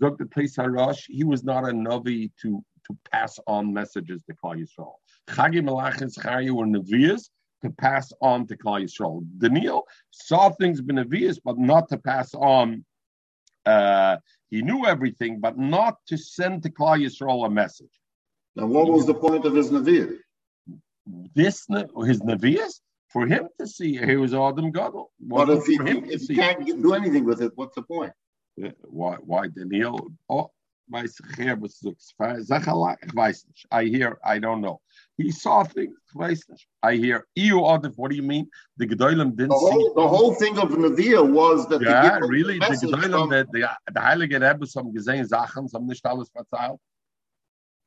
[0.00, 0.26] Dr.
[0.26, 4.94] Place Harash, he was not a navi to to pass on messages to Klal Yisrael.
[5.28, 7.28] Chagi Malach and Zechariah were navias
[7.62, 9.24] to pass on to Klal Yisrael.
[9.38, 12.84] Daniel saw things benevias, but not to pass on.
[13.66, 14.16] Uh,
[14.50, 17.90] he knew everything, but not to send to Klal Yisrael a message.
[18.56, 20.16] Now, what was the point of his Navias?
[21.34, 21.66] This,
[22.06, 22.80] his Navias?
[23.08, 25.10] For him to see, he was Adam Gadol.
[25.18, 25.76] But if he,
[26.12, 28.12] if he can't do anything with it, what's the point?
[28.84, 30.10] Why, why Daniel?
[30.28, 30.50] Oh,
[33.70, 34.80] I hear, I don't know.
[35.16, 35.96] He saw things,
[36.82, 37.26] I hear.
[37.34, 38.48] EU Adif, what do you mean?
[38.76, 39.90] The Gedolim didn't the whole, see.
[39.96, 41.82] The whole thing of Neviah was that.
[41.82, 42.58] Yeah, really?
[42.58, 46.78] The Gedolim, the, the, the Heilige Rebbe, some gesehen Sachen, some nicht alles verzeiht.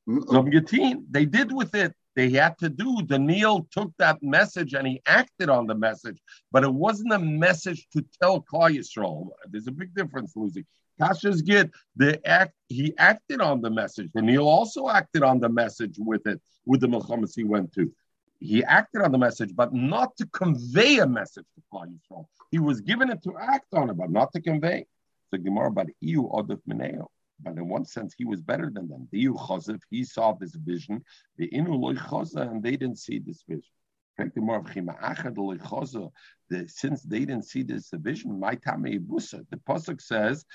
[0.09, 1.93] Uh, some geteen, they did with it.
[2.15, 3.01] They had to do.
[3.03, 6.19] Daniel took that message and he acted on the message,
[6.51, 9.29] but it wasn't a message to tell Klal Yisrael.
[9.49, 10.65] There's a big difference, Lucy.
[11.01, 11.71] Kasha's good.
[11.95, 14.11] The act he acted on the message.
[14.15, 17.91] and he also acted on the message with it, with the Milchamas he went to.
[18.39, 22.25] He acted on the message, but not to convey a message to Klal Yisrael.
[22.49, 24.85] He was given it to act on it, but not to convey.
[25.29, 27.07] So Gemara about Iu Odif Meneo.
[27.43, 29.07] But in one sense, he was better than them.
[29.11, 31.03] The Iu Chazav, he saw this vision.
[31.37, 33.63] The Inu Loy Chazav, and they didn't see this vision.
[34.29, 34.63] The, more
[36.67, 39.45] since they didn't see this vision, my tame busa.
[39.49, 40.45] The pasuk says,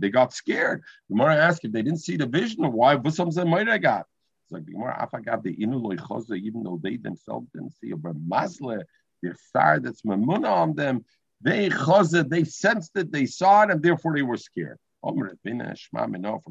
[0.00, 0.82] They got scared.
[1.08, 4.06] The Gemara asked if they didn't see the vision, why busam might got.
[4.50, 5.96] Like the Gemara afagav the inu loy
[6.36, 8.82] even though they themselves didn't see a masle,
[9.22, 11.04] the star that's mamuna on them.
[11.40, 14.78] They chazah, they sensed it, they saw it, and therefore they were scared.
[15.02, 15.18] From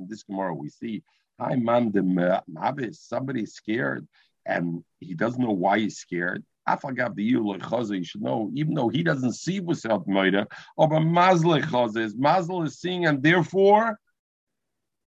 [0.08, 1.04] this Gemara, we see
[1.40, 4.06] Hi man the somebody scared
[4.50, 6.44] and he doesn't know why he's scared.
[6.68, 10.46] You should know, even though he doesn't see without Moida,
[10.78, 11.56] but Mazle
[11.98, 14.00] is Mazle is seeing, and therefore,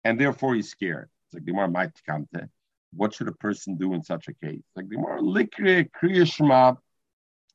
[0.03, 1.09] and therefore he's scared.
[1.25, 2.49] It's like more might come to.
[2.93, 4.63] What should a person do in such a case?
[4.75, 6.77] Like more likre kriyashma,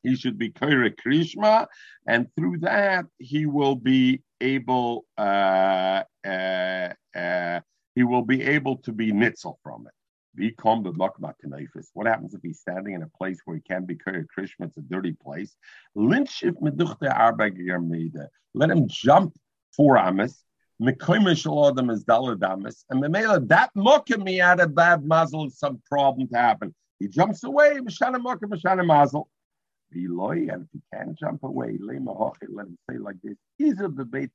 [0.02, 1.66] he should be kaira krishma,
[2.06, 7.60] and through that he will be able, uh, uh, uh,
[7.94, 9.94] he will be able to be nitzel from it.
[10.36, 14.66] What happens if he's standing in a place where he can be Kurya Krishma?
[14.66, 15.54] It's a dirty place.
[18.54, 19.36] Let him jump
[19.76, 20.44] four amas.
[20.82, 21.46] Mekoimish
[21.92, 22.84] is daladamas.
[22.90, 26.74] And Memela, that mucking me had a bad muzzle, some problem to happen.
[26.98, 29.28] He jumps away, Mashana Mokka, Mashana Mazel.
[29.92, 33.36] Beloy, and if he can't jump away, let him say like this.
[33.60, 34.30] Is a debate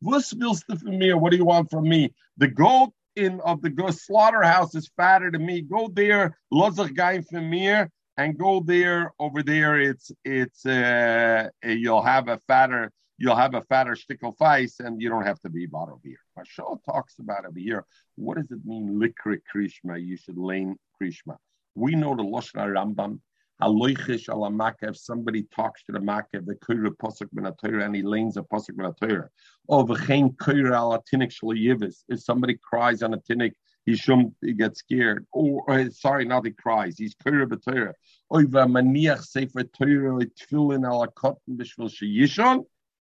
[0.00, 2.14] What do you want from me?
[2.36, 5.62] The goat in of the slaughterhouse is fatter than me.
[5.62, 9.78] Go there, Lozach Gaim Famir, and go there over there.
[9.80, 15.08] It's it's uh, you'll have a fatter you'll have a fatter stickel face, and you
[15.08, 16.18] don't have to be over here.
[16.38, 17.84] Mashal talks about over here.
[18.14, 20.02] What does it mean, likri krishma?
[20.02, 21.36] You should lane krishma.
[21.74, 23.20] We know the Lashon Rambam
[23.60, 28.36] Aloichish ala If somebody talks to the makev, the kura posuk ben and he leans
[28.36, 29.28] a posuk ben Torah.
[29.68, 32.04] Oh, v'chein kura ala tinik yivis.
[32.08, 35.26] If somebody cries on a tinik, he shum he gets scared.
[35.32, 36.98] Or, or sorry, not he cries.
[36.98, 37.94] He's kura b'Torah.
[38.32, 42.64] Oy v'maniach sefer Torah tefillin ala cotton b'shvil sheyishon.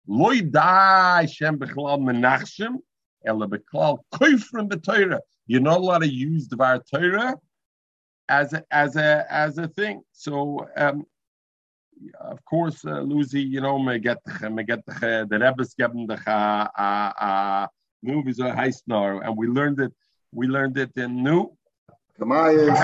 [0.07, 2.77] Loy dai shem b'chlal menachshem.
[3.25, 5.19] Ela b'chlal koifrim b'Torah.
[5.47, 7.35] You're not allowed to use the var Torah
[8.29, 10.01] as a, as a as a thing.
[10.13, 11.05] So um,
[12.19, 16.17] of course, uh, Lucy, you know, me get me get the the Rebbe's given the
[16.29, 17.67] uh,
[18.01, 19.93] movies are heisnar, and we learned it.
[20.31, 21.51] We learned it in New.
[22.19, 22.75] Kamaya.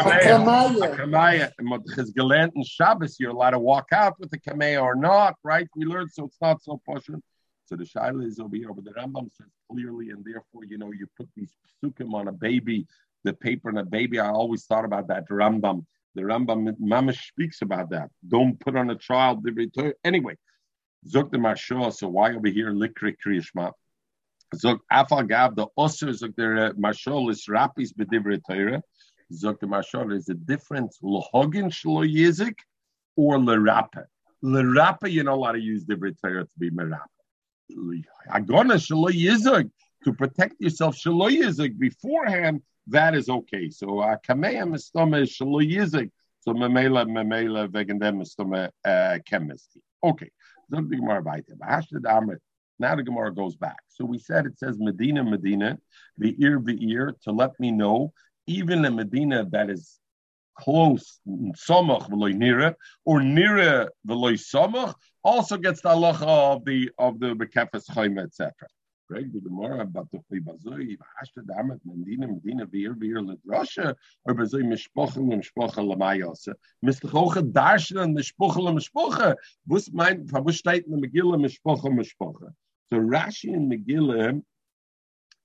[0.96, 1.52] Kamaya.
[1.86, 5.68] Because gelernt in Shabbos, you're allowed to walk out with the kamaya or not, right?
[5.76, 7.22] We learned, so it's not so pushing.
[7.66, 10.92] So the shaila is over here, but the Rambam says clearly, and therefore, you know,
[10.92, 11.52] you put these
[11.84, 12.88] psukim on a baby
[13.26, 14.20] the paper and a baby.
[14.20, 15.28] I always thought about that.
[15.30, 15.86] Rambam,
[16.16, 18.10] the Rambam, Mama speaks about that.
[18.26, 19.94] Don't put on a child the return.
[20.04, 20.36] Anyway,
[21.08, 21.94] Zok the Mashah.
[21.94, 23.72] So why over here likri kriyishma?
[24.56, 28.82] Zok afal gav the osir zok the Mashah is rapis b'divrei Torah.
[29.32, 32.58] Zok the Mashah is a difference lohogin shlo yizik
[33.16, 34.06] or lerapa.
[34.44, 37.06] Lerapa, you know how to use divrei Torah to be merapa.
[38.32, 39.70] Agona shlo yizik
[40.04, 43.70] to protect yourself shlo yizik beforehand that is okay.
[43.70, 46.12] So uh, kameya mistome shlo yizik.
[46.42, 49.82] So memela memela wegen dem mistome uh, chemistry.
[50.04, 50.30] Okay.
[50.70, 50.82] Now
[52.96, 53.78] the Gemara goes back.
[53.88, 55.78] So we said it says Medina, Medina,
[56.18, 58.12] the ear, the ear, to let me know,
[58.48, 60.00] even a Medina that is
[60.58, 67.20] close, samach v'loy nira, or nira v'loy samach, also gets the halacha of the of
[67.20, 68.52] the bekefes chayma, etc.
[69.08, 74.64] Greg, the Gemara about the Chibazoi, Hashta Damat, Medina, Medina, Vir, Vir, Lidrasha, or Bazoi,
[74.64, 76.54] Mishpocha, Mishpocha, Lamayasa.
[76.84, 77.10] Mr.
[77.10, 79.36] Hocha, Darshan, Mishpocha, Mishpocha.
[79.68, 82.52] Was mein, was steht in the Megillah, Mishpocha, Mishpocha.
[82.92, 84.42] So Rashi and Megillah,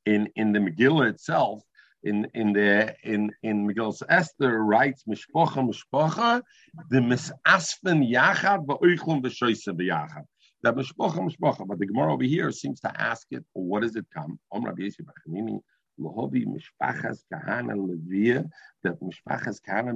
[0.07, 1.62] in, in the Megillah itself,
[2.03, 6.42] in in the in in Megillus Esther writes mishpocha mishpocha
[6.88, 10.25] the misasfen yachad va'oichlum v'shoyse b'yachad.
[10.62, 13.44] That mishpocha mishpocha, but the Gemara over here seems to ask it.
[13.53, 14.38] What does it come?
[14.53, 15.61] Om Rabbi Bachanini
[15.99, 18.49] lohovi mishpachas kahana levia
[18.83, 19.92] that mishpachas kahana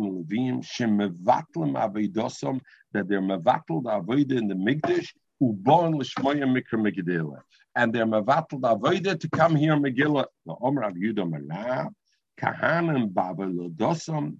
[1.74, 2.60] avedosam
[2.92, 5.08] that they're mevatl the in the migdash
[5.42, 7.40] ubon l'shmoya mikra megidela
[7.76, 10.26] and they're mevatel avodah to come here Megillah.
[10.46, 11.90] The Omer Rav Yudah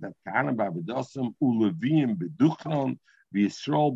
[0.00, 0.12] that
[2.16, 2.98] Beduchnon,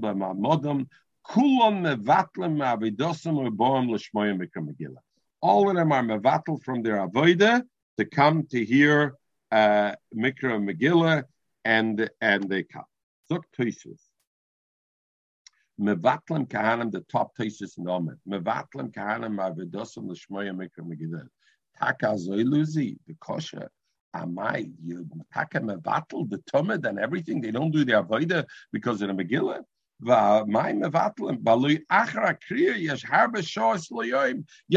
[0.01, 0.87] B'Mamodam,
[1.29, 4.97] Kulon Mevatlem Avedosam Uboam L'Shmoya Mikra Megillah.
[5.43, 7.63] All of them are mevatel from their avodah
[7.99, 9.15] to come to hear
[9.53, 11.25] uh, Mikra Megillah,
[11.65, 12.85] and and they come.
[13.31, 14.01] Zok Toisus.
[15.79, 18.19] Mevatlem kahanim, the top tesis in Omer.
[18.29, 21.29] Mevatlem kahanim avedosam l'shmoya mikra megiddah.
[21.79, 23.71] Taka zoiluzi, the kosher.
[24.17, 27.43] Amai, you taka mevatl, the tumid and everything.
[27.43, 29.63] They don't do the avodah because of the Megillah.
[30.01, 30.47] You have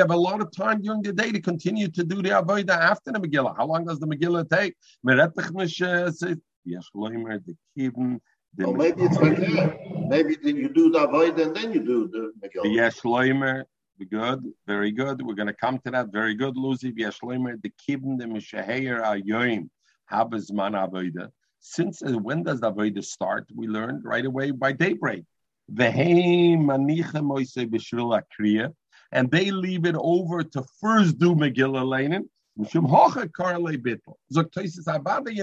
[0.10, 3.20] a lot of time during the day to continue to do the avodah after the
[3.20, 3.56] Megillah.
[3.56, 4.76] How long does the Megillah take?
[5.08, 5.30] Er
[8.58, 9.80] well, maybe it's like that.
[10.10, 12.74] Maybe then you do the avodah and then you do the Megillah.
[12.74, 13.66] Yes, Shloimer,
[14.10, 15.22] good, very good.
[15.22, 16.12] We're going to come to that.
[16.12, 16.92] Very good, Lucy.
[16.98, 19.70] Yes, Shloimer, the kibn the mishaheir ayoim
[20.12, 21.30] habes man avoida.
[21.62, 23.48] Since uh, when does the avoida start?
[23.56, 25.24] We learned right away by daybreak.
[29.14, 32.30] And they leave it over to first do Megillah Lenin.
[32.58, 32.84] You're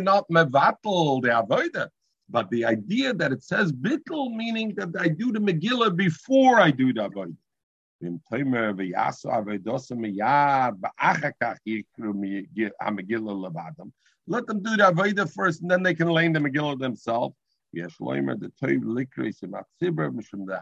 [0.03, 1.89] not mevatel the avoida.
[2.31, 6.71] But the idea that it says bittel, meaning that I do the Megillah before I
[6.71, 7.35] do the Avodah.
[14.31, 17.35] Let them do the Avodah first, and then they can lay the Megillah themselves.
[17.73, 19.63] Yes, the the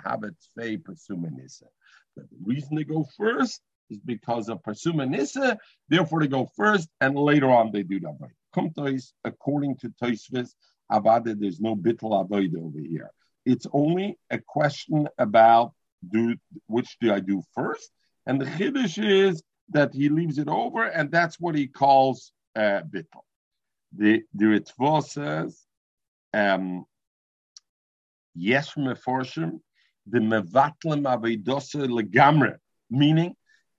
[0.05, 0.35] Habit.
[0.57, 7.51] The reason they go first is because of Persumanissa, therefore they go first, and later
[7.51, 9.13] on they do the Avodah.
[9.25, 10.55] According to Toisvis,
[10.91, 13.11] Avada, there's no bittul avoid over here.
[13.45, 15.75] It's only a question about
[16.09, 17.91] do which do I do first,
[18.27, 22.83] and the chiddush is that he leaves it over, and that's what he calls uh,
[22.89, 23.25] bittul.
[23.95, 25.63] The the Ritva says,
[26.35, 26.85] um,
[28.35, 29.61] yes, meforshim
[30.07, 32.57] the mevatlem avedose legamre,
[32.91, 33.35] meaning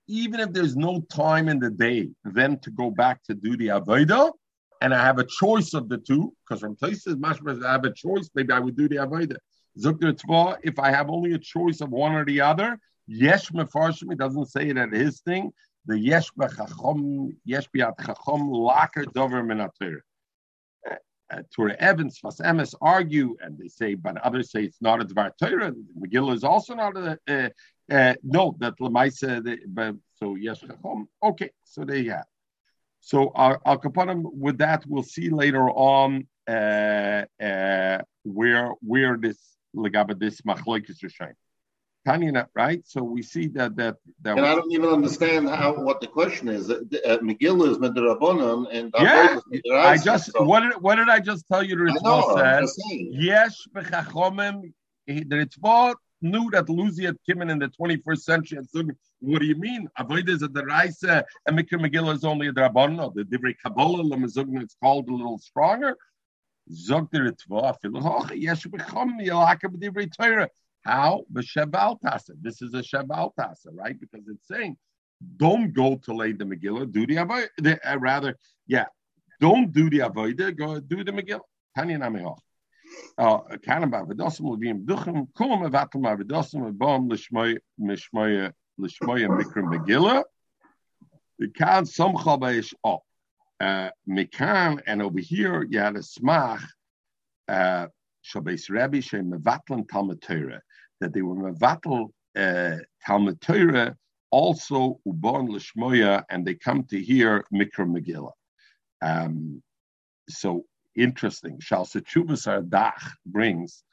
[0.07, 3.67] even if there's no time in the day then to go back to do the
[3.67, 4.31] avodah,
[4.81, 7.93] and I have a choice of the two, because from places mashmas I have a
[7.93, 9.37] choice, maybe I would do the avodah.
[9.79, 14.11] Zukter Tzva, if I have only a choice of one or the other, yesh mefarshim,
[14.11, 15.51] it doesn't say it at his thing.
[15.87, 19.99] The yesh bechachom, yesh biat chachom laker dover minatir.
[21.29, 25.05] Uh, Torah Evans, Fas Emes argue, and they say, but others say it's not a
[25.05, 25.73] Dvar Torah.
[25.99, 27.49] Megillah is also not a, uh,
[27.93, 31.07] uh, no, that Lamaisa, but so yes, Chachom.
[31.21, 32.25] okay, so there you have.
[33.01, 39.37] So Al uh, Kapanim, with that, we'll see later on uh, uh, where where this
[39.75, 41.33] legaba this machlokes Rishain.
[42.07, 42.81] Tanya, right?
[42.85, 44.37] So we see that that that.
[44.37, 46.69] And I don't even understand how what the question is.
[46.69, 49.39] Uh, Megillah is midrabanan and yeah.
[49.73, 50.43] I just so.
[50.43, 51.75] what did what did I just tell you?
[51.75, 52.75] The Ritva says
[53.11, 54.73] yes, b'chachomim.
[55.05, 58.87] The Ritva knew that Luzi had come in in the 21st century and said,
[59.19, 59.87] what do you mean?
[59.97, 63.13] Avoid is a deraisa and Mikra Megillah is only a drabon.
[63.13, 65.95] The Divrei Kabbalah, Lamazugna, it's called a little stronger.
[66.71, 70.49] Zog the Ritva, Filahoch, Yesh Bechom, Yalaka B'divrei Torah.
[70.87, 71.23] How?
[71.31, 72.31] B'Shabal Tasa.
[72.41, 73.99] This is a Shabal Tasa, right?
[73.99, 74.77] Because it's saying,
[75.35, 77.79] don't go to lay the Megillah, do the Avodah.
[77.85, 78.85] Uh, rather, yeah,
[79.41, 81.41] don't do the Avodah, go do the Megillah.
[81.75, 82.39] Tanya Namihoch.
[83.19, 90.23] Kanem ba'avedosim levim duchim kum evatel ba'avedosim ebom l'shmoy mishmoy l'shmoy mikra megillah.
[91.37, 93.01] The kan somcha beish oh.
[94.07, 96.63] Mikan and over here you had a smach
[97.47, 97.87] uh,
[98.21, 100.61] Shabbos Rabbi Shem Mevatlan Talmud Torah
[100.99, 103.95] that they were Mevatel uh, Talmud Torah
[104.31, 108.31] also Ubon Lishmoya, and they come to hear Mikra Megillah.
[109.01, 109.61] Um,
[110.29, 111.59] so interesting.
[111.59, 113.83] Shalsachubas Ardach brings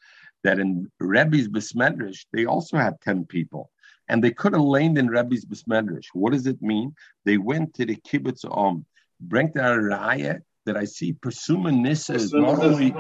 [0.42, 3.70] that in Rebbe's Besmedrish, they also had 10 people.
[4.09, 6.07] And they could have lain in Rebbe's Besmedrish.
[6.12, 6.94] What does it mean?
[7.24, 8.84] They went to the kibbutz Om.
[9.20, 12.94] Bring the raya that I see Persuma Nissa is not only,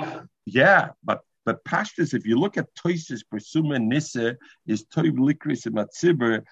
[0.46, 4.36] yeah, but but Pashtus, if you look at Toises Persuma Nissa
[4.66, 6.42] is Toiv Likris and Matzibur,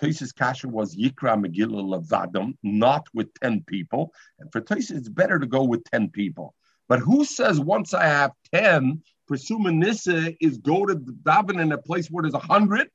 [0.00, 4.12] Toises Kasha was Yikra Megillah Levadam, not with 10 people.
[4.38, 6.54] And for Toises, it's better to go with 10 people.
[6.88, 11.78] But who says once I have 10, Persuma Nissa is go to daven in a
[11.78, 12.88] place where there's 100?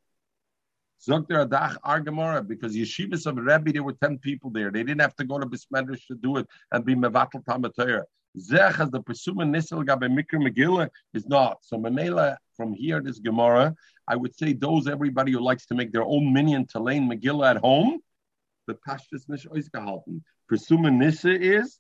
[1.08, 4.72] Zokter Adach Argamora, because Yeshivas of Rebbe, there were 10 people there.
[4.72, 8.04] They didn't have to go to Bismedrish to do it and be Mevatel Tamatayr.
[8.40, 11.58] Zech as the Persuma Nissel Gabe Mikra Megillah is not.
[11.62, 13.76] So Memela, from here, this Gemara,
[14.08, 17.52] I would say those everybody who likes to make their own minion to lane Megillah
[17.52, 18.00] at home,
[18.68, 20.22] the Pashtus Nish Oizgehalten.
[20.50, 21.80] Persuma Nissa is,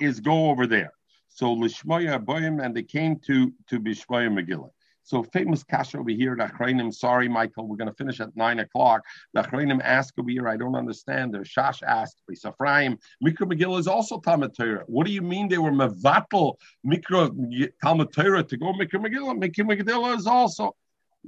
[0.00, 0.92] is go over there.
[1.28, 4.70] So Lishmoya Boyim, and they came to, to Bishmoya Megillah.
[5.08, 8.58] So famous kasha over here, the Achrayim, sorry, Michael, we're going to finish at nine
[8.58, 9.00] o'clock.
[9.32, 11.32] The Achrayim ask over here, I don't understand.
[11.32, 14.84] The Shash asked, Ephraim, Mikra Megillah is also Talmud Torah.
[14.86, 16.56] What do you mean they were Mevatel
[16.86, 19.42] Mikra Talmud Torah to go Mikra Megillah?
[19.42, 20.76] Mikra Megillah is also.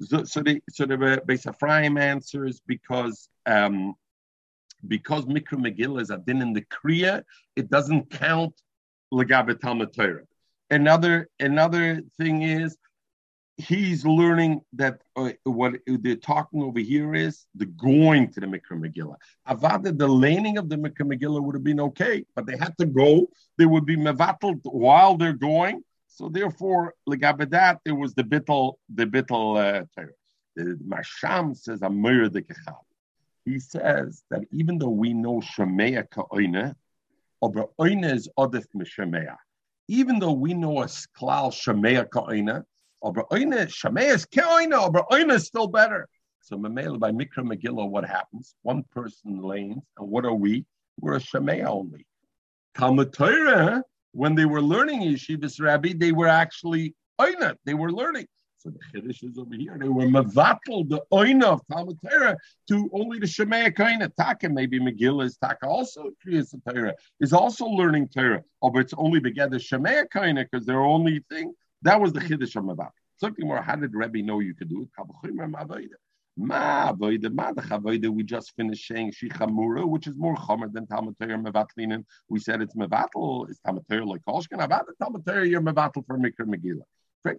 [0.02, 3.94] So, so the so the Beis Ephraim answers because um,
[4.86, 7.22] because Mikra Megillah is a din in the Kriya,
[7.56, 8.60] it doesn't count
[9.10, 10.24] Lagabe Talmud Torah.
[10.68, 12.76] Another another thing is
[13.60, 18.72] he's learning that uh, what they're talking over here is the going to the Mikra
[18.72, 19.16] Megillah.
[19.48, 22.86] Avada, the laning of the Mikra Megillah would have been okay, but they had to
[22.86, 23.28] go.
[23.58, 25.82] They would be mevatel while they're going.
[26.08, 30.02] So therefore, legabedat, there was the bittel, the bittel uh,
[30.56, 32.80] The Masham says Amir the Kechal.
[33.44, 36.74] He says that even though we know Shemea ka'oine,
[37.42, 39.36] aber oine is odif m'Shemea.
[39.88, 42.64] Even though we know a klal Shemea ka'oine,
[43.04, 46.08] oine Shemea is ke'oine, aber oine is still better.
[46.40, 48.54] So Mamela by Mikra Megillah, what happens?
[48.62, 50.64] One person lanes, and what are we?
[50.98, 52.06] We're a Shemea only.
[52.76, 53.82] Talmud Torah,
[54.12, 58.26] when they were learning Yeshivas Rabbi, they were actually oine, they were learning.
[58.58, 59.78] So the Chiddush is over here.
[59.80, 62.36] They were mevatel the oina of Talmud Torah
[62.68, 64.14] to only the Shemaya Kaina.
[64.14, 68.42] Taka, maybe Megillah is Taka also Kriyas Torah, is also learning Torah.
[68.60, 71.54] Oh, but it's only together Shemaya Kaina because their only thing.
[71.82, 72.90] That was the Chiddush of mevatel.
[73.18, 74.88] Something more, how did Rebbe know you could do it?
[76.36, 78.08] Ma avoida.
[78.08, 82.04] We just finished saying shichamura, which is more chomer than Torah mevatlinen.
[82.28, 83.50] We said it's mevatel.
[83.50, 84.62] It's Torah like kolshkin.
[84.62, 84.94] About the
[85.26, 86.84] Torah, you're mevatel for mikra megillah.
[87.22, 87.34] Why,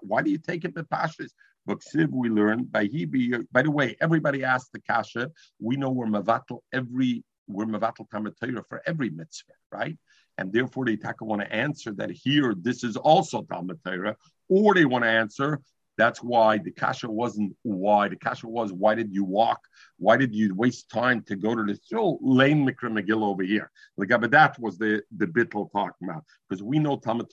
[0.00, 1.30] why, do you take it with pashas?
[1.66, 3.32] But siv, we learn by he be.
[3.52, 5.30] By the way, everybody asked the kasha.
[5.60, 8.34] We know we're mavatal every we're mavatal Talmud
[8.68, 9.96] for every mitzvah, right?
[10.38, 12.54] And therefore, they want to answer that here.
[12.56, 14.16] This is also Talmud Torah,
[14.48, 15.60] or they want to answer
[15.98, 18.08] that's why the kasha wasn't why.
[18.08, 19.60] The kasha was why did you walk?
[19.98, 23.72] Why did you waste time to go to the still lane Mikra Megillah over here?
[23.96, 27.26] Like that was the the bittel talking about because we know Talmud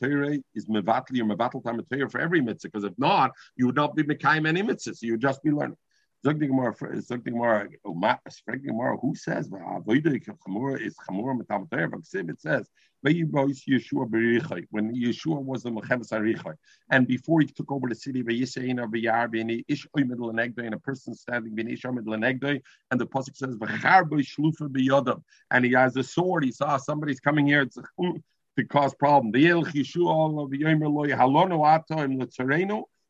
[0.55, 2.69] is mevatli or mevatel Talmud for every mitzvah.
[2.69, 5.03] Because if not, you would not be mekayim any mitzvahs.
[5.03, 5.77] You would just be learning.
[6.23, 6.41] Who says
[9.45, 11.37] is chamura
[12.29, 12.67] it says
[13.05, 16.55] when Yeshua was the Mechemes Arichai,
[16.89, 18.79] and before he took over the city, and
[20.73, 21.55] a person standing
[22.91, 23.55] and the pasuk says
[25.51, 26.43] and he has a sword.
[26.43, 27.77] He saw somebody's coming here it's
[28.57, 29.31] to cause problem.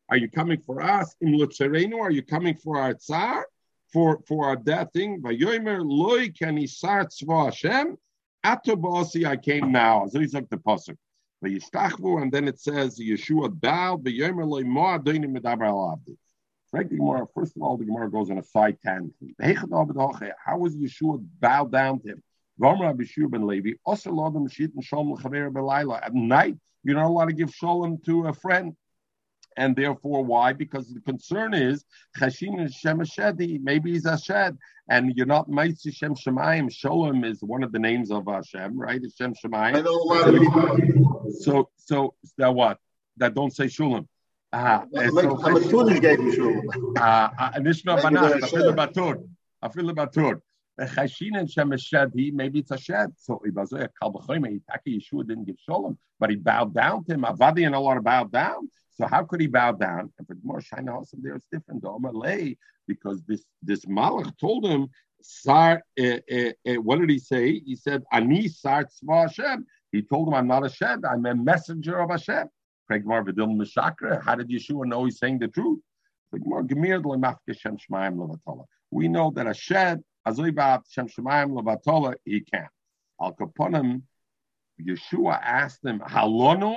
[0.08, 1.16] Are you coming for us?
[1.22, 3.46] Are you coming for our tsar?
[3.92, 5.22] For for our death thing?
[8.42, 8.76] Hashem.
[8.76, 10.06] Atobasi I came now.
[10.06, 10.96] So he's like the pasuk.
[11.44, 14.04] Vayishtachvu, and then it says Yeshua bowed.
[14.04, 16.16] Vayomer loy mo adonim medaber al avdi.
[16.72, 19.14] Gemara, first of all, the Gemara goes on a side tangent.
[19.40, 22.22] How was Yeshua bowed down to him?
[22.62, 22.78] At
[26.14, 28.76] night, you're not allowed to give shalom to a friend
[29.56, 30.52] and therefore why?
[30.52, 31.84] Because the concern is
[32.20, 34.52] maybe he's Hashed,
[34.88, 36.70] and you're not Maitzi Shem Shemayim.
[36.70, 39.00] Sholem is one of the names of Hashem, right?
[39.02, 39.76] It's Shem Shemayim.
[39.76, 41.32] I know a lot of people.
[41.40, 42.78] So, so that what?
[43.16, 44.06] That don't say Shulam.
[44.52, 45.20] Ah, eh, so
[46.00, 46.94] gave you Shulam.
[46.98, 49.28] Ah, Nishna Banach, Afil Batur,
[49.62, 50.40] Afil Batur.
[50.78, 53.12] Chashin and Shem Shedi, maybe it's a shed.
[53.16, 57.22] So Ibazoy eh, Kalbachoyme, Taki Yeshua didn't give Sholem, but he bowed down to him.
[57.22, 58.68] Avadi and Allah bowed down.
[58.94, 60.12] So how could he bow down?
[60.18, 61.84] And for more Shaina Hasam there, it's different.
[61.84, 62.56] Omer Lay,
[62.86, 64.88] because this this Malach told him,
[65.22, 67.60] Sar, uh, uh, uh, what did he say?
[67.60, 69.66] He said, Ani Sar Tzva Hashem.
[69.92, 72.48] He told him, I'm not a Shed, I'm a messenger of Hashem.
[72.88, 75.80] How did Yeshua know he's saying the truth?
[78.90, 80.32] We know that a shed, he
[82.40, 82.70] can't.
[83.20, 84.02] Al Kaponim,
[84.80, 86.76] Yeshua asked him, Halonu.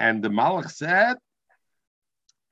[0.00, 1.16] And the Malach said,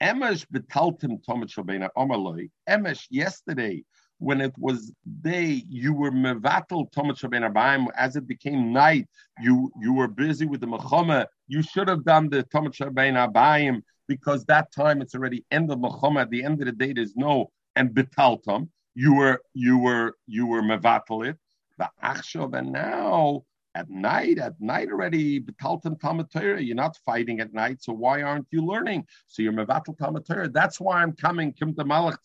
[0.03, 2.51] Emesh betaltim tomet shalbeina omerloi.
[2.69, 3.83] Emesh, yesterday,
[4.19, 4.93] when it was
[5.23, 7.89] day, you were mevatel tomet shalbeina baim.
[7.97, 9.09] As it became night,
[9.41, 11.27] you you were busy with the mechama.
[11.49, 15.79] You should have done the tomet shalbeina baim because that time it's already end of
[15.79, 16.23] mechama.
[16.23, 18.69] At the end of the day, there's no and betaltum.
[18.95, 21.39] You were you were you were mevatel it.
[21.79, 23.45] The achshav and now
[23.77, 28.47] at night, at night already, Betaltim Talmud you're not fighting at night, so why aren't
[28.51, 29.07] you learning?
[29.27, 30.25] So you're Mevatel Talmud
[30.55, 32.17] That's why I'm coming, Kim Malach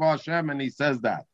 [0.00, 1.24] Hashem, and he says that.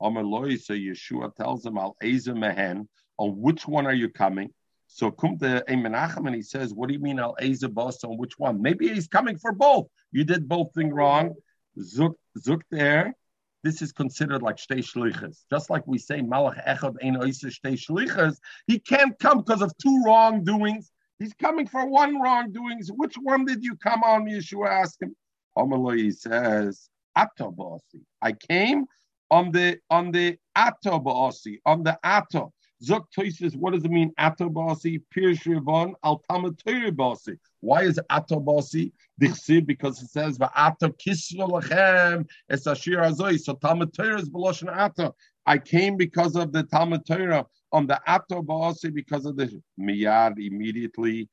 [0.00, 0.24] Amar
[0.56, 4.50] so Yeshua tells him, Al Eza Mehen, on which one are you coming?
[4.88, 8.38] So to Menachem and he says, What do you mean Al Eza Bos on which
[8.38, 8.60] one?
[8.60, 9.86] Maybe he's coming for both.
[10.10, 11.34] You did both things wrong.
[11.78, 13.14] Zuk, zuk there.
[13.66, 15.40] This is considered like shtei shlichas.
[15.50, 18.36] Just like we say malach echad ein oisa shtei shlichas,
[18.68, 20.92] he can't come because of two wrongdoings.
[21.18, 22.92] He's coming for one wrongdoings.
[22.92, 24.26] Which one did you come on?
[24.26, 25.16] Yeshua asked him.
[25.58, 26.88] Amaloi says,
[27.18, 28.02] Atobasi.
[28.22, 28.86] I came
[29.32, 32.52] on the on the Atobasi, on the Ato.
[32.82, 34.12] Zok Toises, what does it mean?
[34.18, 37.38] Atobasi, Pirsh Rivon, Al Basi.
[37.60, 38.92] Why is Atobasi?
[39.20, 43.40] Dichsib, because it says, Va'ato Kisra Lachem, Es Ashir Azoi.
[43.40, 45.14] So Talmud Torah is Beloshan Ato.
[45.46, 51.28] I came because of the Talmud Torah on the Atobasi because of the Miyad immediately.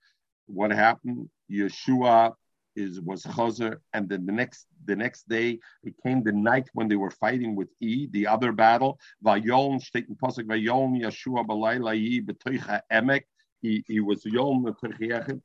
[0.45, 1.29] What happened?
[1.51, 2.33] Yeshua
[2.75, 6.87] is was Chazer, and then the next the next day it came the night when
[6.87, 8.99] they were fighting with E, the other battle.
[9.23, 13.23] Vayoln steht Pasuk Vayoln Yeshua b'layla Yi b'toicha emek.
[13.61, 14.65] He, he was Yom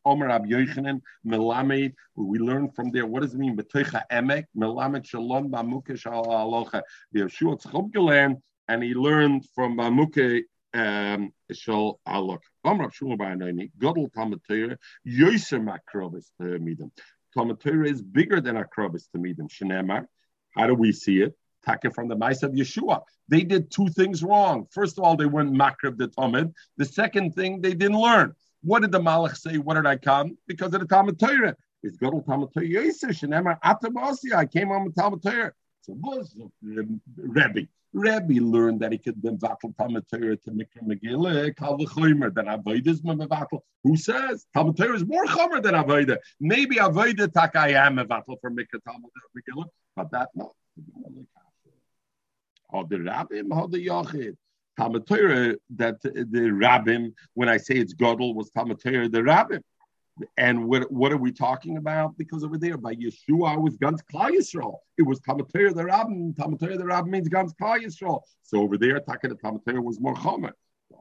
[0.04, 1.94] Omer Ab Yochanan Melamed.
[2.16, 3.06] We learn from there.
[3.06, 3.56] What does it mean?
[3.56, 6.82] B'toicha emek Melamed Shalom Bamuke Shal Alocha.
[7.14, 10.42] Yeshua learned, and he learned from Bamuke
[10.74, 12.40] um, Shal Alok.
[12.64, 14.76] Omer Ab Shmuel Ba'anoni Godel Torah
[15.06, 16.90] Yoser Makrovis Midam.
[17.38, 19.46] Talmud Torah is bigger than Akrobis to meet them.
[19.46, 20.06] Shenemar.
[20.56, 21.38] How do we see it?
[21.64, 23.02] Taken from the mice of Yeshua.
[23.28, 24.66] They did two things wrong.
[24.72, 26.52] First of all, they weren't makrib the Talmud.
[26.78, 28.34] The second thing, they didn't learn.
[28.64, 29.58] What did the Malach say?
[29.58, 30.36] What did I come?
[30.48, 31.54] Because of the Talmud Torah.
[31.84, 33.10] It's Gadol Talmud Torah Yosef.
[33.10, 34.32] Shenemar Atabasi.
[34.34, 35.52] I came on the Talmud Torah.
[35.82, 37.68] So was Rebbe.
[37.92, 43.00] Rebbe learned that he could be vatal Talmud to Mikra Megillah, Kal v'chomer, than Avodah
[43.02, 43.60] mevatel.
[43.84, 46.18] Who says Talmud is more chomer than Avodah?
[46.40, 49.66] Maybe Avodah tak I am mevatel for Mikra Talmud Megillah,
[49.96, 50.54] but that no.
[52.70, 54.36] How oh, the Rabbim, how the Yachid.
[54.76, 59.62] Talmud that the Rabbim, when I say it's Godel, was Talmud the Rabbim.
[60.36, 62.16] And what, what are we talking about?
[62.16, 64.76] Because over there, by Yeshua was Gans Klal Yisrael.
[64.96, 66.34] It was Tamatir the Rabbin.
[66.34, 68.20] Tamatir the Rabbin means Gans Klal Yisrael.
[68.42, 70.52] So over there, Taka the Tamatir was more Chomer.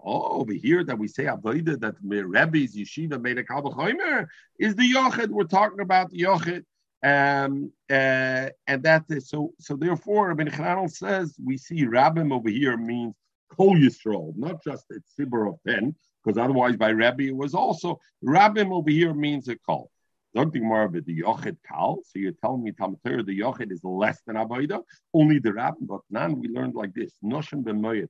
[0.03, 4.27] Oh, over here that we say Avodah that Rebbe's Yeshiva made a Kalbachomer
[4.59, 5.29] is the Yochid.
[5.29, 6.63] We're talking about the Yochid.
[7.03, 9.53] Um, uh, and that is so.
[9.59, 13.15] So therefore, Rabbi Chanel says we see Rabbim over here means
[13.49, 17.99] Kol Yisrael, not just a tzibur of ten, because otherwise by Rabbi it was also
[18.23, 19.91] Rabbim over here means a call.
[20.35, 21.05] Don't think more of it.
[21.05, 21.99] The Yochid Kal.
[22.03, 24.83] So you're telling me Tamatir, the Yochid is less than Avodah.
[25.13, 26.39] Only the Rabbim, but none.
[26.39, 27.13] We learned like this.
[27.23, 28.07] Noshim b'moyed.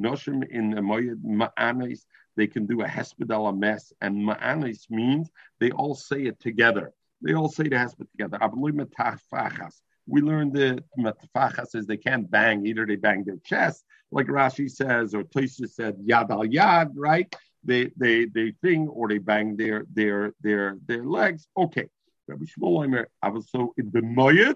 [0.00, 2.00] Noshim in moyed ma'anis.
[2.36, 5.30] They can do a hespedal a mess, and ma'anis means
[5.60, 6.92] they all say it together.
[7.20, 8.38] They all say the hesped together.
[10.06, 12.66] We learned the matfachas is they can't bang.
[12.66, 17.34] Either they bang their chest like Rashi says, or Tosha said, yad al yad, right?
[17.64, 21.48] They they they thing, or they bang their their their their legs.
[21.56, 21.88] Okay.
[22.28, 23.08] Rabbi Shmuel Omer,
[23.48, 24.54] so in the moyet,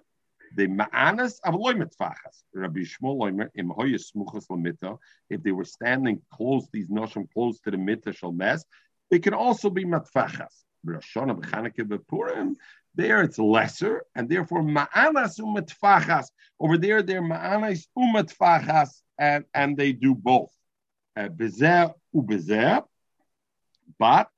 [0.54, 2.42] the ma'anas avloimet fachas.
[2.54, 4.98] Rabbi Shmuel Omer, im hoyes smuchas lamita,
[5.30, 8.64] if they were standing close, these noshim close to the mitzvah shall mess,
[9.10, 10.64] they can also be matfachas.
[10.86, 12.54] Roshana b'chaneke b'purim,
[12.96, 16.26] there it's lesser, and therefore ma'anas umatfachas.
[16.58, 20.50] Over there, they're ma'anas umatfachas and, and they do both.
[21.16, 22.84] Uh, bezer ubezer,
[23.98, 24.28] but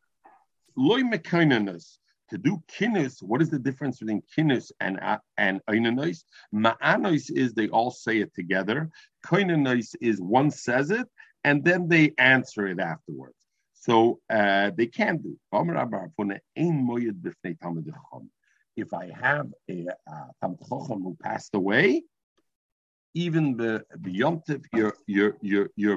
[0.76, 1.98] loy mekainanis.
[2.30, 5.00] To do kinnis, what is the difference between kinnis and
[5.38, 6.24] and einanis?
[6.54, 8.90] Ma'anis is they all say it together.
[9.24, 11.08] Kainanis is one says it
[11.42, 13.36] and then they answer it afterwards.
[13.74, 15.38] So uh, they can't do.
[18.78, 19.86] If I have a,
[20.42, 20.48] a
[21.02, 22.02] who passed away,
[23.14, 25.70] even the yomtiv, you're you're you're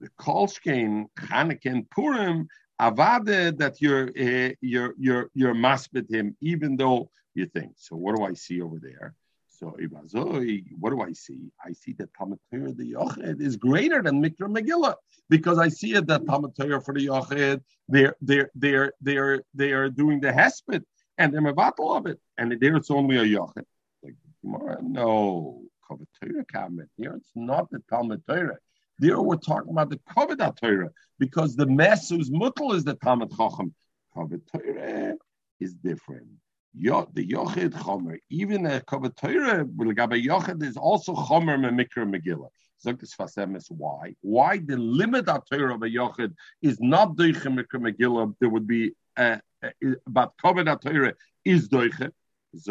[0.00, 2.48] The kolshkein Chanukah Purim
[2.80, 5.54] avade that you're uh, you're you're you're
[6.08, 7.72] him, even though you think.
[7.76, 9.14] So what do I see over there?
[9.48, 9.76] So
[10.78, 11.52] what do I see?
[11.62, 14.94] I see that Talmud Torah the Yochid is greater than Mikra Megillah
[15.28, 19.72] because I see it that Talmud Torah for the Yochid they're they're they're they're they
[19.72, 20.82] are doing the Hesped
[21.20, 23.64] and they're mevatel of it, and there it's only a Yochid.
[24.02, 24.14] Like
[24.82, 27.12] no, Kavod Torah comment here.
[27.14, 28.56] It's not the Talmud Torah.
[28.98, 33.74] There we're talking about the Kavod Torah because the mess whose is the Talmud Chacham.
[34.16, 35.14] Kavod Torah
[35.60, 36.26] is different.
[36.72, 42.48] Yo, the Yochid Chomer, even a Kavod Torah, Yochid is also Chomer Memikra Megillah.
[42.82, 44.14] Zogtis Fasem is why.
[44.22, 48.66] Why the limit of Torah of a Yochid is not Doiche Mikra Megillah, there would
[48.66, 49.36] be, uh,
[50.06, 52.10] but Kavod Torah is Doiche.
[52.52, 52.68] Is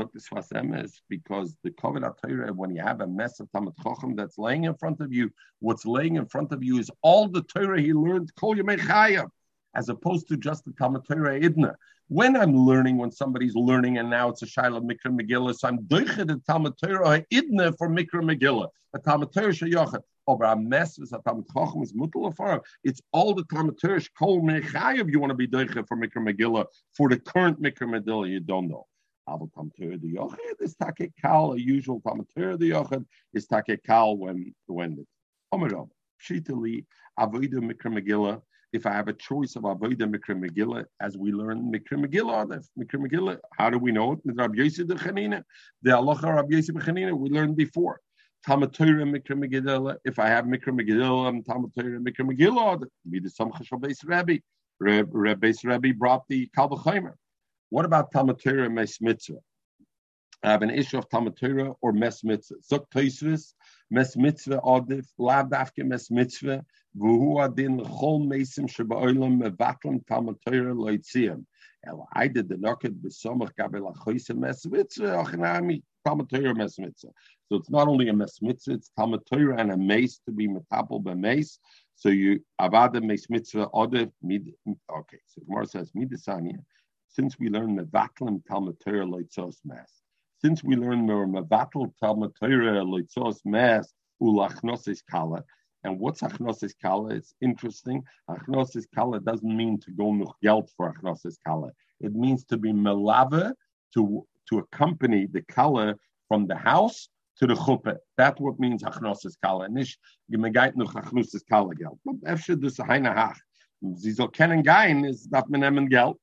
[1.08, 4.76] because the Kavod Torah, when you have a mess of Talmud Chochem that's laying in
[4.76, 8.34] front of you, what's laying in front of you is all the Torah he learned,
[8.36, 9.30] Kol Yemei
[9.76, 11.76] as opposed to just the Talmud Torah Idna
[12.10, 15.78] when I'm learning, when somebody's learning, and now it's a Shiloh Mikra Megillah, so I'm
[15.84, 20.02] doichet the Talmud Torah idne for Mikra Megillah, a Talmud Torah sheyochet.
[20.30, 24.42] Over a mess is a Talmud Chacham is mutal It's all the Talmud Torah kol
[24.42, 26.66] mechayev you want to be doichet for Mikra Megillah
[26.96, 28.86] for the current Mikra Megillah you don't know.
[29.28, 31.54] Aval Torah the Yochid is take kal.
[31.54, 32.00] A usual
[32.36, 33.04] Torah the Yochid
[33.34, 35.06] is take kal when when the
[35.52, 35.90] Omerov
[36.24, 36.86] Shitali
[37.20, 38.40] Avodah Mikra Megillah
[38.72, 43.04] if I have a choice of Avodah Mikra Megillah, as we learn Mikra Megillah, Mikra
[43.04, 44.20] Megillah, how do we know it?
[44.24, 48.00] The Allah Rabbi Yosef we learned before.
[48.46, 49.98] Talmud Mikra Megillah.
[50.06, 52.86] If I have Mikra Megillah, I'm Talmud Torah Mikra Megillah.
[53.10, 54.38] Be the Samchash Beis Rabbi.
[54.80, 57.14] Rabbi Rabbi brought the Kalvachimer.
[57.70, 59.40] What about Talmud Torah Mes Mitzvah?
[60.42, 61.38] I have an issue of Talmud
[61.82, 62.56] or Mes Mitzvah.
[62.72, 63.54] Zok Toisvis
[63.92, 66.64] Mes Mitzvah Adif Lav Dafke Mes Mitzvah
[66.98, 71.44] V'Hu Adin Chol Mesim Sheba'olam Mevatlam Talmud Loitziam.
[71.86, 75.84] El Aida Denoked B'Somach Gabel Achoyse Mes Mitzvah Achinami.
[76.10, 76.70] Talmud Torah.
[76.70, 77.12] So
[77.52, 81.04] it's not only a mes mitzvah, it's Talmud Torah and a mace to be metapel
[81.04, 81.60] by mace.
[81.96, 83.70] So you avada mes mitzvah
[84.24, 84.54] mid.
[84.68, 86.58] Okay, so Gemara says midasanya.
[87.10, 90.02] Since we learn mevatlim Talmud Torah loitzos mas.
[90.42, 95.44] Since we learn more mevatel Talmud Torah loitzos mas ulachnosis kala.
[95.84, 97.14] And what's achnosis kala?
[97.14, 98.04] It's interesting.
[98.30, 101.70] Achnosis kala doesn't mean to go nuch geld for achnosis kala.
[102.00, 103.54] It means to be melave,
[103.94, 105.96] to, to accompany the kala
[106.28, 107.98] from the house to the chuppah.
[108.18, 109.70] That's what means achnosis kala.
[109.70, 109.98] Nish
[110.32, 112.00] gemegait nuch achnosis kala geld.
[112.06, 113.38] But efshe dus heine hach.
[113.96, 116.18] Sie soll kennen is that man nehmen geld.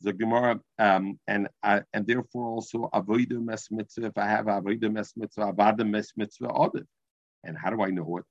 [0.00, 4.06] The Gemara, um, and uh, and therefore also avoid mes mitzvah.
[4.06, 6.86] If I have avoid mes mitzvah, avada mes mitzvah, audit.
[7.42, 8.24] And how do I know it?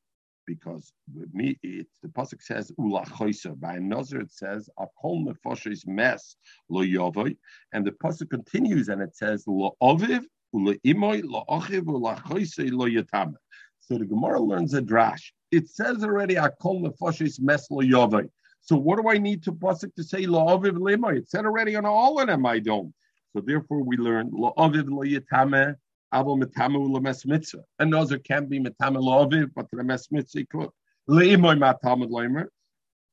[0.46, 3.60] Because with me, it, the pasuk says ulachoisa.
[3.60, 6.36] By another, it says akol nefoshes mes
[6.70, 7.38] lo yovoy,
[7.74, 10.24] and the pasuk continues and it says lo oviv
[10.54, 13.36] ula imoy lo ochiv ulachoisa lo yatama.
[13.80, 15.32] So the Gemara learns a drash.
[15.52, 18.30] It says already akol nefoshes mes lo yovoy.
[18.62, 21.18] So what do I need to pasuk to say lo oviv limoy?
[21.18, 22.46] It said already on all of them.
[22.46, 22.94] I don't.
[23.36, 25.76] So therefore, we learn lo oviv lo yatama
[26.14, 27.64] Abo metamu lemes mitzvah.
[27.80, 30.70] A nozer can be metamu loviv, but lemes mitzvah could.
[31.10, 32.46] Leimoy matamud leimer.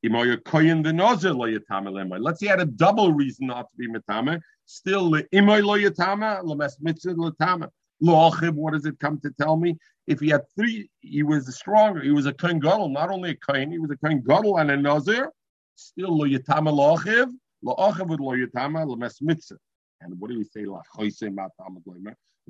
[0.04, 2.18] Imoy koyin the nozer lo yatama leimoy.
[2.20, 4.38] Let's say he had a double reason not to be metame.
[4.66, 7.70] Still leimoy lo yatama lemes mitzvah letama.
[8.02, 9.78] Loachib, what does it come to tell me?
[10.06, 12.02] If he had three, he was stronger.
[12.02, 14.70] He was a kohen gadol, not only a kohen, he was a kohen gadol and
[14.70, 15.30] a nazir.
[15.76, 17.30] Still lo yatama loachiv.
[17.64, 19.56] Loachiv with lo yatama lemes mitzvah.
[20.02, 20.66] And what do we say?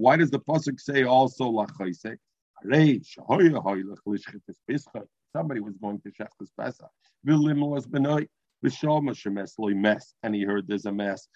[0.01, 2.17] Why does the pasuk say also lachaisek?
[5.37, 6.91] Somebody was going to Shechtas Pesach.
[7.23, 8.27] was benoy.
[8.65, 11.29] V'shama shemes loy mess, and he heard there's a mess.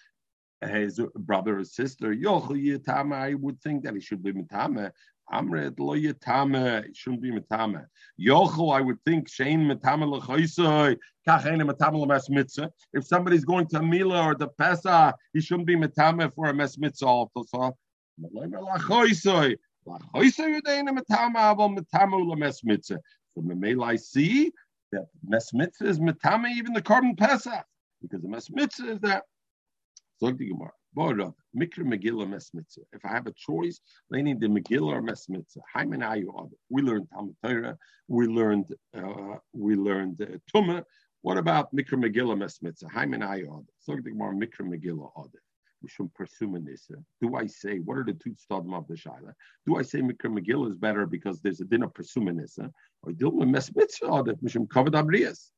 [0.67, 4.89] His brother or sister, I would think that he should be mitame.
[5.31, 7.85] Amred lo yitame, it shouldn't be mitame.
[8.19, 10.97] Yochel, I would think shein mitame lechoisoi,
[11.27, 12.71] kachene mitame lemes mitzvah.
[12.93, 16.79] If somebody's going to Mila or the Pesach, he shouldn't be mitame for a mes
[16.79, 17.77] mitzvah also.
[18.21, 19.97] So
[23.83, 24.51] I see
[24.91, 27.65] that mes mitzvah is metame even the carbon pesach
[28.01, 29.23] because the mes mitzvah is that.
[30.17, 30.71] So the Gemara.
[30.97, 31.33] Mikra
[31.83, 32.83] Megillah Mes Mitzvah.
[32.93, 35.61] If I have a choice, leaning the Megillah or Mes Mitzvah,
[36.69, 40.83] we learned Talmud Torah, we learned uh, we learned uh, Tumah.
[41.21, 42.89] What about Mikra Megillah Mes Mitzvah?
[43.79, 45.11] So the Gemara Mikra Megillah
[45.83, 47.03] Adif.
[47.21, 49.33] Do I say what are the two stadim of the shaila?
[49.65, 52.71] Do I say Mikra Megillah is better because there's a din of persumanisa,
[53.03, 55.51] or Dilma Mes Mitzvah that Mishum Kavod Abrias?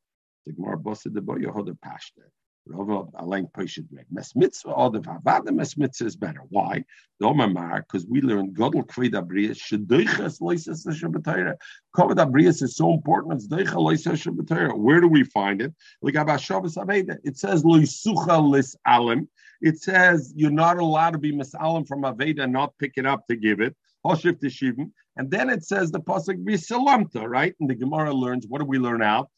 [0.46, 2.24] The Gemara Bosa de Boy Yehoda Pashta.
[2.70, 6.42] Rava Alain Peshet the Vavada Mes Mitzvah is better.
[6.50, 6.84] Why?
[7.22, 11.56] Domamar, because we learn Godel Kved Abrias Shedoiches Loises Shabbatayra.
[11.96, 13.36] Kavod Abrias is so important.
[13.36, 14.78] It's Deicha Loises Shabbatayra.
[14.78, 15.74] Where do we find it?
[16.02, 17.18] Like Abba Shabbos Aveda.
[17.24, 19.28] It says Loisucha Lis Alim
[19.62, 23.28] it says you're not allowed to be misalim from Aveda and not pick it up
[23.28, 23.76] to give it.
[24.06, 24.92] Hoshif Teshivim.
[25.16, 27.56] And then it says the pasuk salamta, right?
[27.60, 29.30] And the Gemara learns, what do we learn out?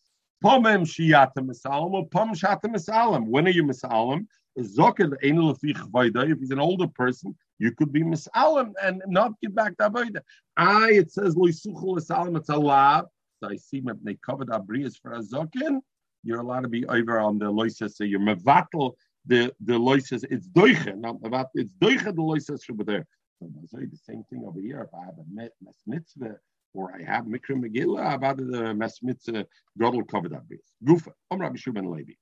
[0.44, 3.28] Pomem shiyata misalim or pom shata misalim.
[3.28, 4.26] When are you misalim?
[4.56, 10.22] If he's an older person, you could be misalim and not get back to Avodah.
[10.58, 13.08] I, it says, loisuchul misalim, it's allowed.
[13.42, 15.82] So I see when they covered abrias for a zokin,
[16.24, 20.48] you're allowed to be over on the loisa, so you're mevatel the the loises it's
[20.48, 23.06] doiche, not about it's doiche the should be there.
[23.40, 24.82] So the same thing over here.
[24.82, 25.50] If I have a
[25.88, 26.36] mitzvah
[26.74, 29.46] or I have mikra megillah about the mes mitzvah,
[29.78, 30.60] God will cover that base.
[30.84, 32.14] Gufa, Om Rabbi Shimon Levi.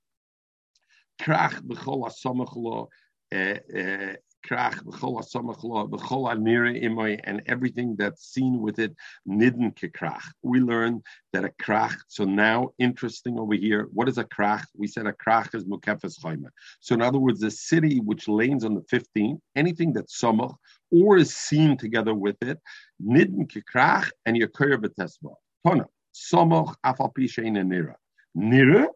[1.22, 2.88] Krach b'chol asomach
[3.32, 8.96] eh, eh, krach, v'chol asamach v'chol anira imoy, and everything that's seen with it,
[9.28, 10.22] nidden kekrach.
[10.44, 14.64] We learned that a krach, so now interesting over here, what is a krach?
[14.76, 16.50] We said a krach is mukefes chayma.
[16.80, 20.56] So in other words, the city which lanes on the 15th, anything that's samach,
[20.92, 22.60] or is seen together with it,
[23.04, 25.34] nidden kekrach, and yakoyer b'tesma.
[25.66, 27.96] Tona, samach afal pishein nira.
[28.38, 28.88] Nira,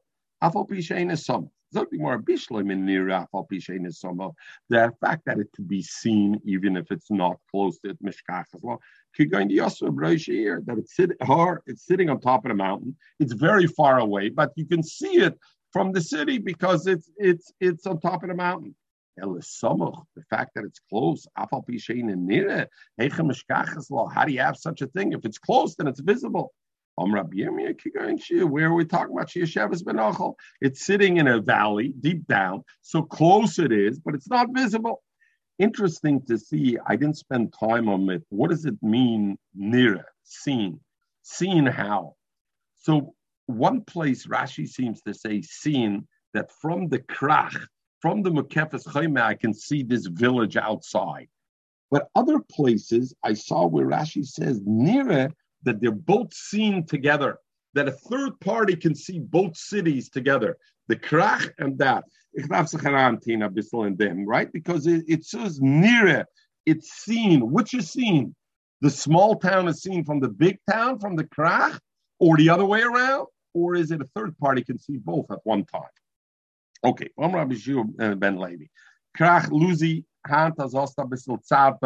[0.44, 1.50] afal pishein is samach.
[1.74, 1.88] The
[5.00, 8.62] fact that it could be seen even if it's not close to it, Mishkach as
[8.62, 8.82] well.
[9.18, 11.12] That it's, sit,
[11.66, 12.98] it's sitting on top of the mountain.
[13.22, 15.40] It's very far away, but you can see it
[15.72, 18.76] from the city because it's it's it's on top of the mountain.
[19.18, 21.46] The fact that it's close, how
[24.26, 25.14] do you have such a thing?
[25.14, 26.54] If it's close, then it's visible.
[26.96, 29.32] Where are we talking about?
[30.62, 35.02] It's sitting in a valley deep down, so close it is, but it's not visible.
[35.58, 36.78] Interesting to see.
[36.86, 38.24] I didn't spend time on it.
[38.30, 40.80] What does it mean, near, seen?
[41.22, 42.16] Seen how?
[42.76, 43.14] So
[43.46, 47.68] one place Rashi seems to say seen that from the krach,
[48.02, 51.28] from the Mukefes Chayme, I can see this village outside.
[51.92, 55.32] But other places I saw where Rashi says near
[55.64, 57.38] that they're both seen together,
[57.74, 62.06] that a third party can see both cities together, the Krach and that.
[64.26, 64.52] Right?
[64.52, 66.26] Because it, it says near
[66.66, 67.52] it's seen.
[67.52, 68.36] Which is seen?
[68.82, 71.78] The small town is seen from the big town, from the Krach,
[72.20, 73.28] or the other way around?
[73.54, 75.82] Or is it a third party can see both at one time?
[76.84, 78.66] Okay, uh, Ben Levi.
[79.18, 81.80] Krach Luzi Hand as Osta bissel zart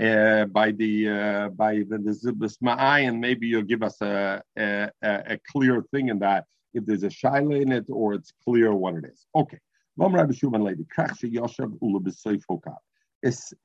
[0.00, 5.38] uh, by the uh, by the, the and maybe you'll give us a, a, a
[5.50, 6.44] clear thing in that
[6.74, 9.26] if there's a shaila in it or it's clear what it is.
[9.34, 9.58] Okay.
[10.00, 10.44] It's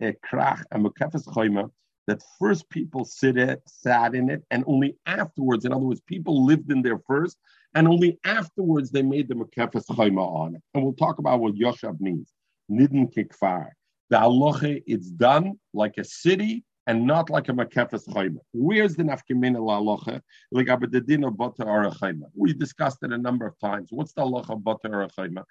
[0.02, 1.70] a krach and mekefes chayma
[2.08, 6.46] that first people sit it, sat in it, and only afterwards, in other words, people
[6.46, 7.38] lived in there first,
[7.76, 10.62] and only afterwards they made the mekefes chayma on.
[10.74, 12.32] And we'll talk about what Yoshav means.
[12.70, 13.70] Nidin kikfar.
[14.10, 18.38] The halacha, it's done like a city and not like a makefes chayma.
[18.54, 20.22] Where's the nafkemina halacha?
[20.52, 22.26] Like abedadin of butter or chayma.
[22.36, 23.90] We discussed it a number of times.
[23.92, 25.44] What's the halacha of butter or chayma?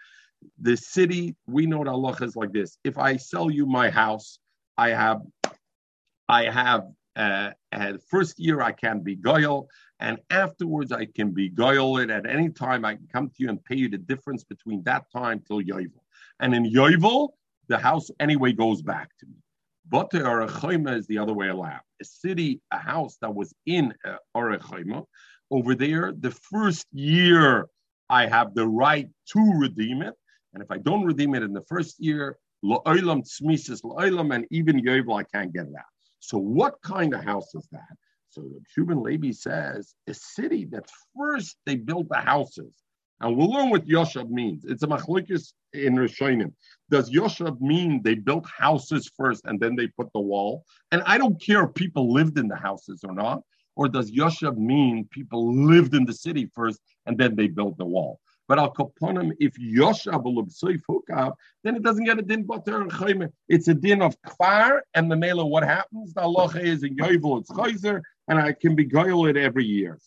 [0.60, 2.78] The city, we know the halacha is like this.
[2.84, 4.38] If I sell you my house,
[4.76, 5.22] I have,
[6.28, 6.84] I have
[7.16, 9.66] uh, and first year I can't be goyal,
[10.02, 12.84] and afterwards I can be goyal it at any time.
[12.84, 16.02] I can come to you and pay you the difference between that time till yovel.
[16.40, 17.28] And in yovel,
[17.68, 19.36] the house anyway goes back to me.
[19.88, 21.82] But the Arachima is the other way around.
[22.00, 25.04] A city, a house that was in uh, Arachima,
[25.52, 27.68] over there, the first year
[28.10, 30.14] I have the right to redeem it.
[30.52, 34.80] And if I don't redeem it in the first year, La'olam tzmisis la'olam, and even
[34.80, 35.84] Yovel, I can't get it out.
[36.18, 37.96] So what kind of house is that?
[38.32, 42.74] So Shubin Levi says a city that first they built the houses
[43.20, 44.64] and we'll learn what Yoshab means.
[44.64, 46.52] It's a machlokes in Rishonim.
[46.90, 50.64] Does Yoshab mean they built houses first and then they put the wall?
[50.90, 53.42] And I don't care if people lived in the houses or not.
[53.76, 57.84] Or does Yoshab mean people lived in the city first and then they built the
[57.84, 58.18] wall?
[58.48, 63.68] But al kaponim, if Yoshab hukab, then it doesn't get a din bater and It's
[63.68, 65.46] a din of kfar and the mela.
[65.46, 66.12] What happens?
[66.12, 69.98] The Allah is in yovel, it's chayzer, and I can be goyel it every year.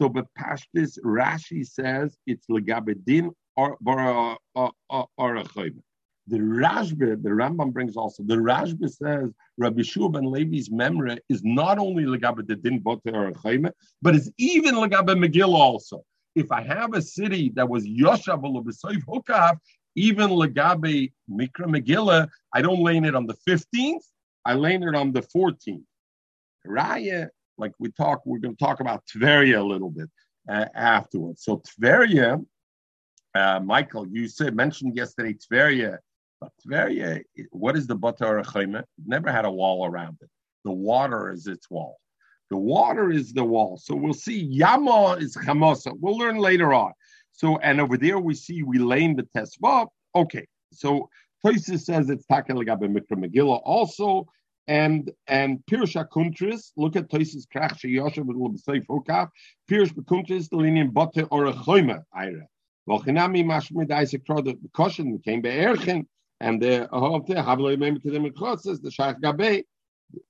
[0.00, 8.22] So, but Pashtis Rashi says it's legabedin or or The Rashba, the Rambam brings also,
[8.22, 13.32] the Rashba says Rabbi Shua ben Levi's memory is not only Legabe Din Bote or
[13.32, 13.70] Chayme,
[14.00, 16.04] but it's even Legabe Megillah also.
[16.34, 19.58] If I have a city that was Yoshav B'Soif Hukav,
[19.94, 24.04] even Legabe Mikra Megillah, I don't lay it on the 15th,
[24.44, 25.82] I lay it on the 14th.
[26.66, 27.28] Raya,
[27.58, 30.08] like we talk, we're going to talk about Tveria a little bit
[30.48, 31.44] uh, afterwards.
[31.44, 32.44] So Tveria,
[33.34, 35.98] uh, Michael, you said mentioned yesterday Tveria
[36.42, 38.82] but Tveria, what is the Batar Chayma?
[39.06, 40.28] Never had a wall around it.
[40.64, 42.00] The water is its wall.
[42.50, 43.76] The water is the wall.
[43.76, 45.92] So we'll see Yama is Chamosa.
[46.00, 46.92] We'll learn later on.
[47.30, 49.86] So, and over there we see we lane the Tesva.
[50.16, 50.46] Okay.
[50.72, 51.08] So
[51.46, 54.26] Toises says it's Takelagabe Mikra Megillah also.
[54.68, 59.28] And and Pirsha Kuntris, look at Toises Krach Sheyosha with Lebseif Hokaf.
[59.68, 62.46] Pirsha Kuntris, the linian Bote or a Choyma, Ira.
[62.88, 66.06] Volchinami Mashmid Isaac the caution came by Erchen
[66.40, 69.64] and the Ahovte Havle Mem Kedem the Shach Gabe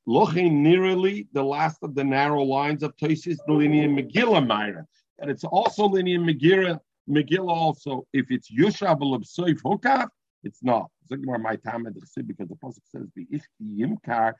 [0.06, 4.86] looking nearly the last of the narrow lines of Tosis the linear Megillah Myra.
[5.18, 6.78] And it's also linear Megillah
[7.08, 8.06] Megillah also.
[8.12, 10.08] If it's Yushav of Soif Hukav,
[10.42, 10.90] it's not.
[11.20, 14.34] My time at the because the pasuk says the Ishki Yimkar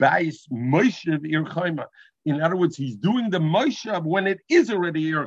[0.00, 1.86] Bais Moshev Ir
[2.24, 5.26] In other words, he's doing the Moshev when it is already Ir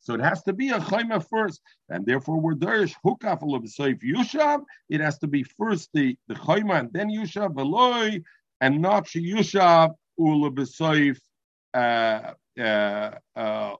[0.00, 4.62] So it has to be a Chayma first, and therefore we're Darish Hukaf Saif Yushav.
[4.88, 8.22] It has to be first the the Chayma and then Yushav Veloy,
[8.60, 11.18] and not Yushav Ulabsaif.
[11.72, 13.74] Uh, uh, uh,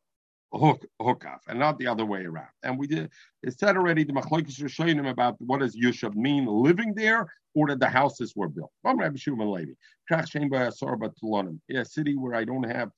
[0.52, 2.48] hook hook off, and not the other way around.
[2.62, 3.10] And we did
[3.42, 7.80] it said already the machlokes him about what does Yushav mean, living there, or that
[7.80, 8.70] the houses were built.
[8.84, 9.72] I'm Rabbi Shimon Levi.
[10.12, 12.90] A city where I don't have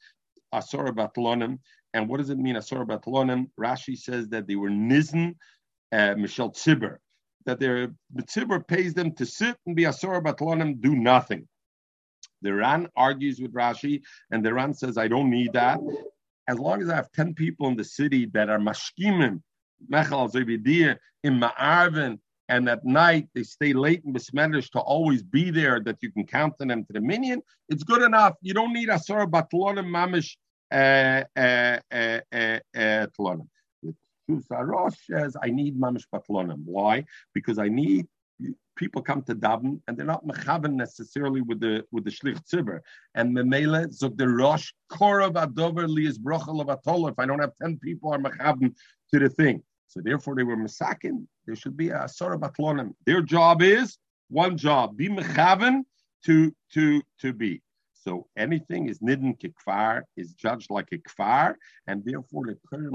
[0.55, 1.59] Asara Batlonim.
[1.95, 3.49] And what does it mean, Asara Batlonim?
[3.61, 5.35] Rashi says that they were Nizn,
[5.93, 6.97] uh, Michel Tzibber,
[7.45, 7.89] that their
[8.23, 11.47] Tzibber pays them to sit and be Asara Batlonim, do nothing.
[12.41, 15.81] The Ran argues with Rashi, and the Ran says, I don't need that
[16.49, 19.43] as long as I have 10 people in the city that are mashkimim,
[19.91, 22.19] mechal zevidir, in ma'arvin,
[22.49, 26.27] and at night they stay late in Bismedish to always be there, that you can
[26.27, 28.35] count on them to the minion, it's good enough.
[28.43, 30.37] You don't need Asura Batlonim Mamish
[30.71, 33.49] uh, uh, uh, Tlonim.
[34.31, 36.63] Sarosh says, I need Mamish Batlonim.
[36.65, 37.05] Why?
[37.35, 38.07] Because I need
[38.77, 42.81] people come to daven and they're not mechaven necessarily with the with the shlich tzibur.
[43.15, 47.11] And memele zog the rosh korav adover lias brochel of atol.
[47.11, 48.75] If I don't have ten people are mechaven
[49.13, 51.27] to the thing, so therefore they were masakin.
[51.47, 52.93] There should be a sort of atlonim.
[53.07, 55.83] Their job is one job: be mechaven
[56.25, 57.63] to to to be.
[58.05, 61.55] So anything is nidden kikfar is judged like a kfar,
[61.87, 62.93] and therefore the current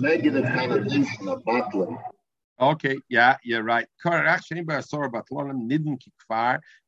[0.00, 1.96] negative connotation of battling.
[2.60, 3.86] Okay, yeah, you're right.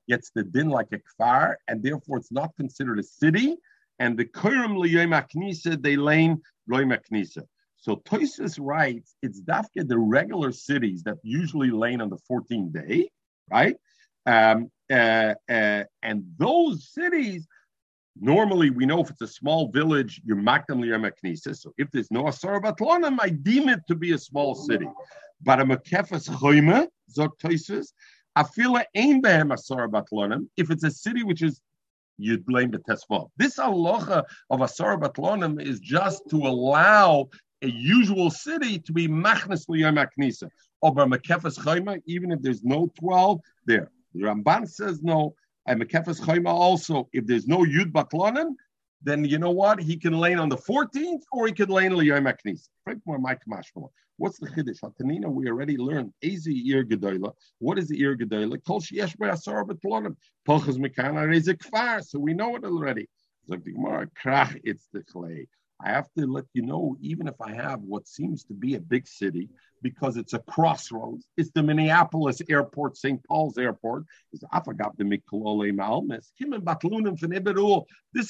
[0.08, 3.56] gets the din like a kfar, and therefore it's not considered a city.
[4.00, 7.44] And the kurim knisa they lane loyim knisa.
[7.76, 13.10] So Toisus writes it's dafke the regular cities that usually lane on the 14th day,
[13.48, 13.76] right?
[14.26, 17.46] Um, uh, uh, and those cities
[18.20, 20.80] normally we know if it's a small village, you're makdam
[21.24, 21.56] knisa.
[21.56, 24.88] So if there's no asar batlonim, I deem it to be a small city.
[25.42, 27.88] But a mekefas choyme, zok toisus,
[28.36, 31.60] afila ain behem asar batlonim, if it's a city which is
[32.18, 33.28] you'd blame the tesva.
[33.36, 37.28] This aloha of asar batlonim is just to allow
[37.62, 40.48] a usual city to be machnes liyom aknisa.
[40.82, 43.90] Over mekefas choyme, even if there's no 12, there.
[44.14, 45.34] The Ramban says no.
[45.66, 48.54] And mekefas choyme also, if there's no yud batlonim,
[49.02, 49.80] then you know what?
[49.80, 52.68] He can lay on the 14th or he can in Liyom Aknis.
[54.18, 54.80] What's the Chiddush?
[54.80, 56.12] Hatanina, we already learned.
[56.22, 57.32] Ezi Ir Gedoyla.
[57.58, 58.62] What is the Ir Gedoyla?
[58.66, 60.16] Kol Sheyesh Be'asar B'tlonim.
[60.46, 62.04] Polchas Mekana Reze Kfar.
[62.04, 63.08] So we know it already.
[63.48, 65.48] Like the Gemara, Krach, it's the clay.
[65.82, 68.80] I have to let you know, even if I have what seems to be a
[68.80, 69.48] big city,
[69.82, 71.26] because it's a crossroads.
[71.36, 73.22] It's the Minneapolis airport, St.
[73.24, 74.04] Paul's airport.
[74.32, 74.42] This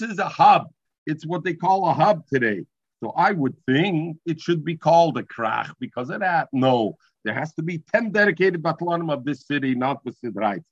[0.02, 0.68] is a hub.
[1.06, 2.64] It's what they call a hub today.
[3.02, 6.48] So I would think it should be called a krach because of that.
[6.52, 10.62] No, there has to be 10 dedicated batlanim of this city, not with Sidrait.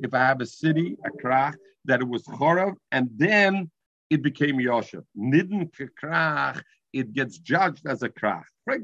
[0.00, 1.54] If I have a city, a krach,
[1.86, 3.70] that it was chorav, and then
[4.10, 5.04] it became Yoshev.
[5.16, 5.70] Nidin
[6.02, 8.44] krach, it gets judged as a krach.
[8.64, 8.82] What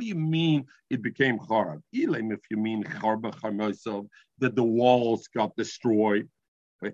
[0.00, 1.82] do you mean it became chorav?
[1.94, 2.82] Elam, if you mean
[4.38, 6.28] that the walls got destroyed,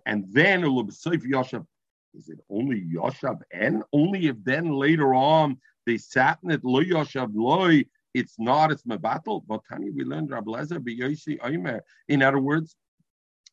[0.06, 1.66] and then Yoshev
[2.14, 6.82] is it only Yoshav and only if then later on they sat in it loy
[6.82, 7.84] yoshav loy.
[8.14, 8.72] It's not.
[8.72, 9.42] It's mebatel.
[9.46, 11.80] But Tani, we learned Rab Lezer b'yosi oimer.
[12.08, 12.76] In other words,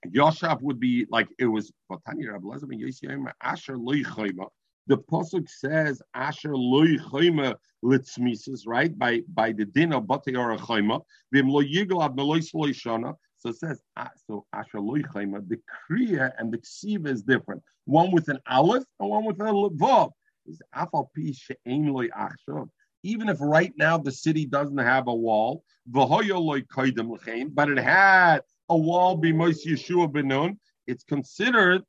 [0.07, 1.71] Yoshav would be like it was.
[1.89, 4.47] But Tani Rab Lezer b'yosi oimer asher loy chayma.
[4.87, 6.97] The pasuk says asher loy
[7.83, 11.01] litzmises right by by the din of batei or chayma
[11.31, 13.15] vim lo yigol ad meloy shana.
[13.37, 15.59] So it says, ah, so Asher Loichema, the
[15.91, 17.61] Kriya and the Ksiva is different.
[17.85, 20.11] One with an Aleph and one with a Vav.
[23.07, 29.15] Even if right now the city doesn't have a wall, but it had a wall
[29.15, 31.83] be Yeshua Benun, it's considered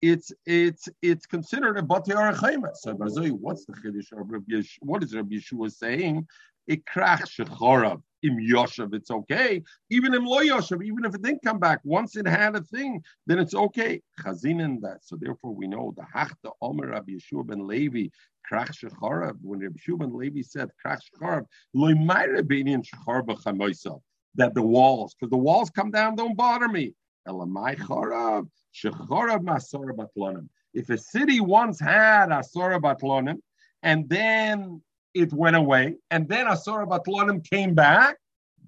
[0.00, 2.74] it's it's it's considered a bati arachayma.
[2.74, 4.78] So what's the chiddush of Rabbi Yeshua?
[4.80, 6.26] What is Rabbi Yeshua saying?
[6.70, 9.62] Ikrach shechorav im yoshav, it's okay.
[9.90, 13.02] Even im lo yoshav, even if it didn't come back, once it had a thing,
[13.26, 14.00] then it's okay.
[14.20, 15.04] Chazin in that.
[15.04, 18.08] So therefore, we know the hachta omer Rabbi Yeshua ben Levi
[18.50, 19.36] krach shechorav.
[19.42, 24.00] When Rabbi ben Levi said krach shechorav, loy mayre beinin shechor b'chamoisa.
[24.34, 26.94] That the walls, because the walls come down, don't bother me.
[27.28, 30.48] Elamai chorav shechorav masora batlonim.
[30.74, 33.38] If a city once had asora batlonim,
[33.82, 34.80] and then
[35.14, 38.16] it went away, and then Asura Batlonim came back,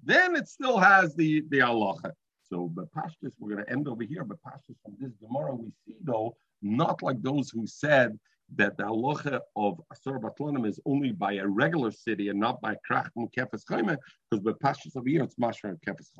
[0.03, 2.11] then it still has the, the halacha.
[2.47, 5.71] So the pashtus, we're going to end over here, but pashtus from this Gemara, we
[5.85, 8.17] see though, not like those who said
[8.55, 12.75] that the halacha of Asura Batlonim is only by a regular city and not by
[12.89, 13.97] Krach Mukefes Chaime,
[14.29, 16.11] because the pashtus of here, it's Mashra and Kefes.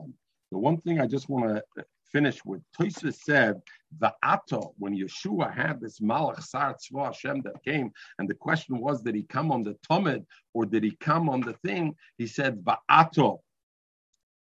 [0.51, 3.61] The one thing I just want to finish with, Toisa said,
[3.99, 8.79] the Ato, when Yeshua had this Malach Sar Tzva Hashem that came, and the question
[8.79, 11.95] was, did he come on the Tomid or did he come on the thing?
[12.17, 13.39] He said, Va'ato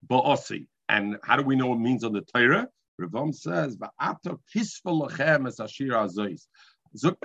[0.06, 0.66] Ba'osi.
[0.88, 2.68] And how do we know it means on the Torah?
[3.00, 6.46] Ravam says, Va'ato Kisfa Lachem es Ashir Azois.
[6.92, 7.16] Zog,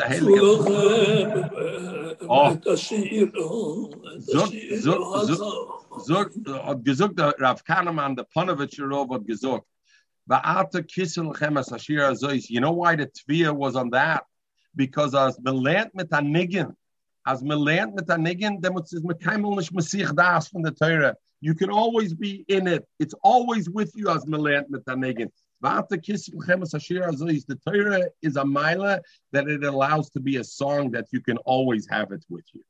[6.64, 9.66] hat gesagt, der Rav Kahaneman, der Panovich Rov hat gesagt,
[10.30, 12.50] Va'ata kisel chemes ashir azois.
[12.50, 14.24] You know why the tvia was on that?
[14.76, 16.76] Because as melant mit anigin,
[17.26, 21.16] as melant mit anigin, dem is mekaimel nish masich das from the Torah.
[21.42, 22.88] You can always be in it.
[23.00, 25.30] It's always with you as melant mit anigin.
[25.62, 29.02] The Torah is a mila
[29.32, 32.62] that it allows to be a song that you can always have it with you.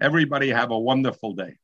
[0.00, 1.56] Everybody have a wonderful day.